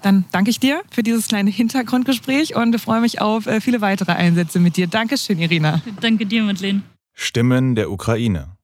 Dann 0.02 0.24
danke 0.32 0.50
ich 0.50 0.60
dir 0.60 0.82
für 0.90 1.02
dieses 1.02 1.28
kleine 1.28 1.50
Hintergrundgespräch 1.50 2.56
und 2.56 2.78
freue 2.80 3.00
mich 3.00 3.20
auf 3.20 3.46
äh, 3.46 3.60
viele 3.60 3.80
weitere 3.80 4.12
Einsätze 4.12 4.58
mit 4.58 4.76
dir. 4.76 4.86
Dankeschön, 4.86 5.38
Irina. 5.38 5.82
Danke 6.00 6.26
dir, 6.26 6.42
Madeleine. 6.42 6.82
Stimmen 7.12 7.74
der 7.74 7.90
Ukraine. 7.90 8.55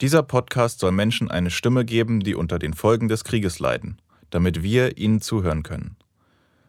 Dieser 0.00 0.22
Podcast 0.22 0.80
soll 0.80 0.92
Menschen 0.92 1.30
eine 1.30 1.50
Stimme 1.50 1.84
geben, 1.84 2.20
die 2.20 2.34
unter 2.34 2.58
den 2.58 2.74
Folgen 2.74 3.08
des 3.08 3.22
Krieges 3.22 3.58
leiden, 3.58 4.00
damit 4.30 4.62
wir 4.62 4.96
ihnen 4.96 5.20
zuhören 5.20 5.62
können. 5.62 5.96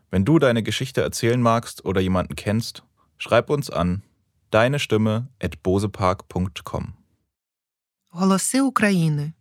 Wenn 0.09 0.25
du 0.25 0.37
deine 0.39 0.63
Geschichte 0.63 1.01
erzählen 1.01 1.41
magst 1.41 1.85
oder 1.85 2.01
jemanden 2.01 2.35
kennst, 2.35 2.83
schreib 3.17 3.49
uns 3.49 3.69
an 3.69 4.03
deine 4.51 4.79
Stimme 4.79 5.29
at 5.39 5.63
bosepark.com. 5.63 6.93
Голоси 8.09 8.61
України. 8.61 9.33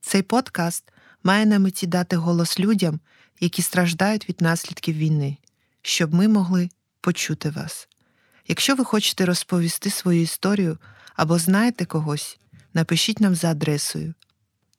Цей 0.00 0.22
подкаст 0.22 0.92
має 1.22 1.46
на 1.46 1.58
меті 1.58 1.86
дати 1.86 2.16
голос 2.16 2.60
людям, 2.60 3.00
які 3.40 3.62
страждають 3.62 4.28
від 4.28 4.40
наслідків 4.40 4.96
війни, 4.96 5.36
щоб 5.82 6.14
ми 6.14 6.28
могли 6.28 6.68
почути 7.00 7.50
вас. 7.50 7.88
Якщо 8.48 8.74
ви 8.74 8.84
хочете 8.84 9.26
розповісти 9.26 9.90
свою 9.90 10.20
історію 10.20 10.78
або 11.16 11.38
знаєте 11.38 11.84
когось, 11.84 12.38
напишіть 12.78 13.20
нам 13.20 13.34
за 13.34 13.50
адресою 13.50 14.14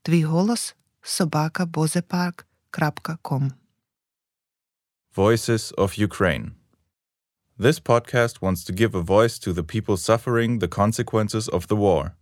твій 0.01 0.23
голос 0.23 0.75
собакабозепарк.com 1.01 3.51
Voices 5.15 5.73
of 5.75 5.97
Ukraine. 6.07 6.51
This 7.57 7.79
podcast 7.79 8.41
wants 8.41 8.65
to 8.65 8.73
give 8.73 8.93
a 8.93 9.01
voice 9.01 9.39
to 9.39 9.53
the 9.53 9.63
people 9.63 9.95
suffering 9.95 10.59
the 10.59 10.67
consequences 10.67 11.47
of 11.47 11.67
the 11.67 11.77
war. 11.77 12.15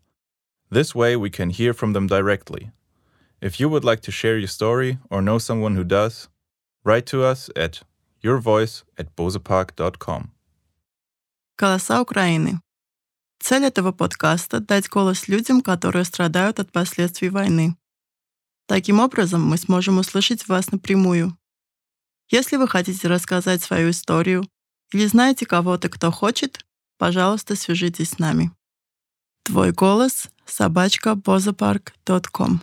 This 0.70 0.94
way 0.94 1.16
we 1.16 1.32
can 1.32 1.50
hear 1.50 1.74
from 1.74 1.94
them 1.94 2.08
directly. 2.08 2.72
If 3.42 3.60
you 3.60 3.68
would 3.68 3.84
like 3.84 4.02
to 4.04 4.12
share 4.12 4.38
your 4.38 4.54
story 4.60 5.00
or 5.10 5.22
know 5.22 5.40
someone 5.40 5.76
who 5.76 5.84
does, 5.84 6.30
write 6.84 7.08
to 7.08 7.24
us 7.24 7.50
at 7.56 7.82
yourvoice 8.24 8.84
at 8.98 9.16
bozepark.com. 9.16 10.30
Голоса 11.56 12.02
України 12.02 12.58
Цель 13.41 13.65
этого 13.65 13.93
подкаста— 13.93 14.61
дать 14.61 14.89
голос 14.89 15.29
людям, 15.29 15.63
которые 15.63 16.05
страдают 16.05 16.59
от 16.61 16.73
последствий 16.73 17.29
войны. 17.29 17.77
Таким 18.67 19.01
образом, 19.01 19.47
мы 19.47 19.57
сможем 19.57 19.99
услышать 19.99 20.47
вас 20.49 20.71
напрямую. 20.73 21.37
Если 22.31 22.57
вы 22.57 22.69
хотите 22.69 23.09
рассказать 23.09 23.63
свою 23.63 23.91
историю 23.91 24.47
или 24.93 25.07
знаете 25.07 25.47
кого-то, 25.47 25.89
кто 25.89 26.11
хочет, 26.11 26.65
пожалуйста, 26.99 27.57
свяжитесь 27.57 28.11
с 28.11 28.19
нами. 28.19 28.51
Твой 29.45 29.73
голос— 29.73 30.29
собачка 30.45 31.15
бозапарк.ком 31.15 32.61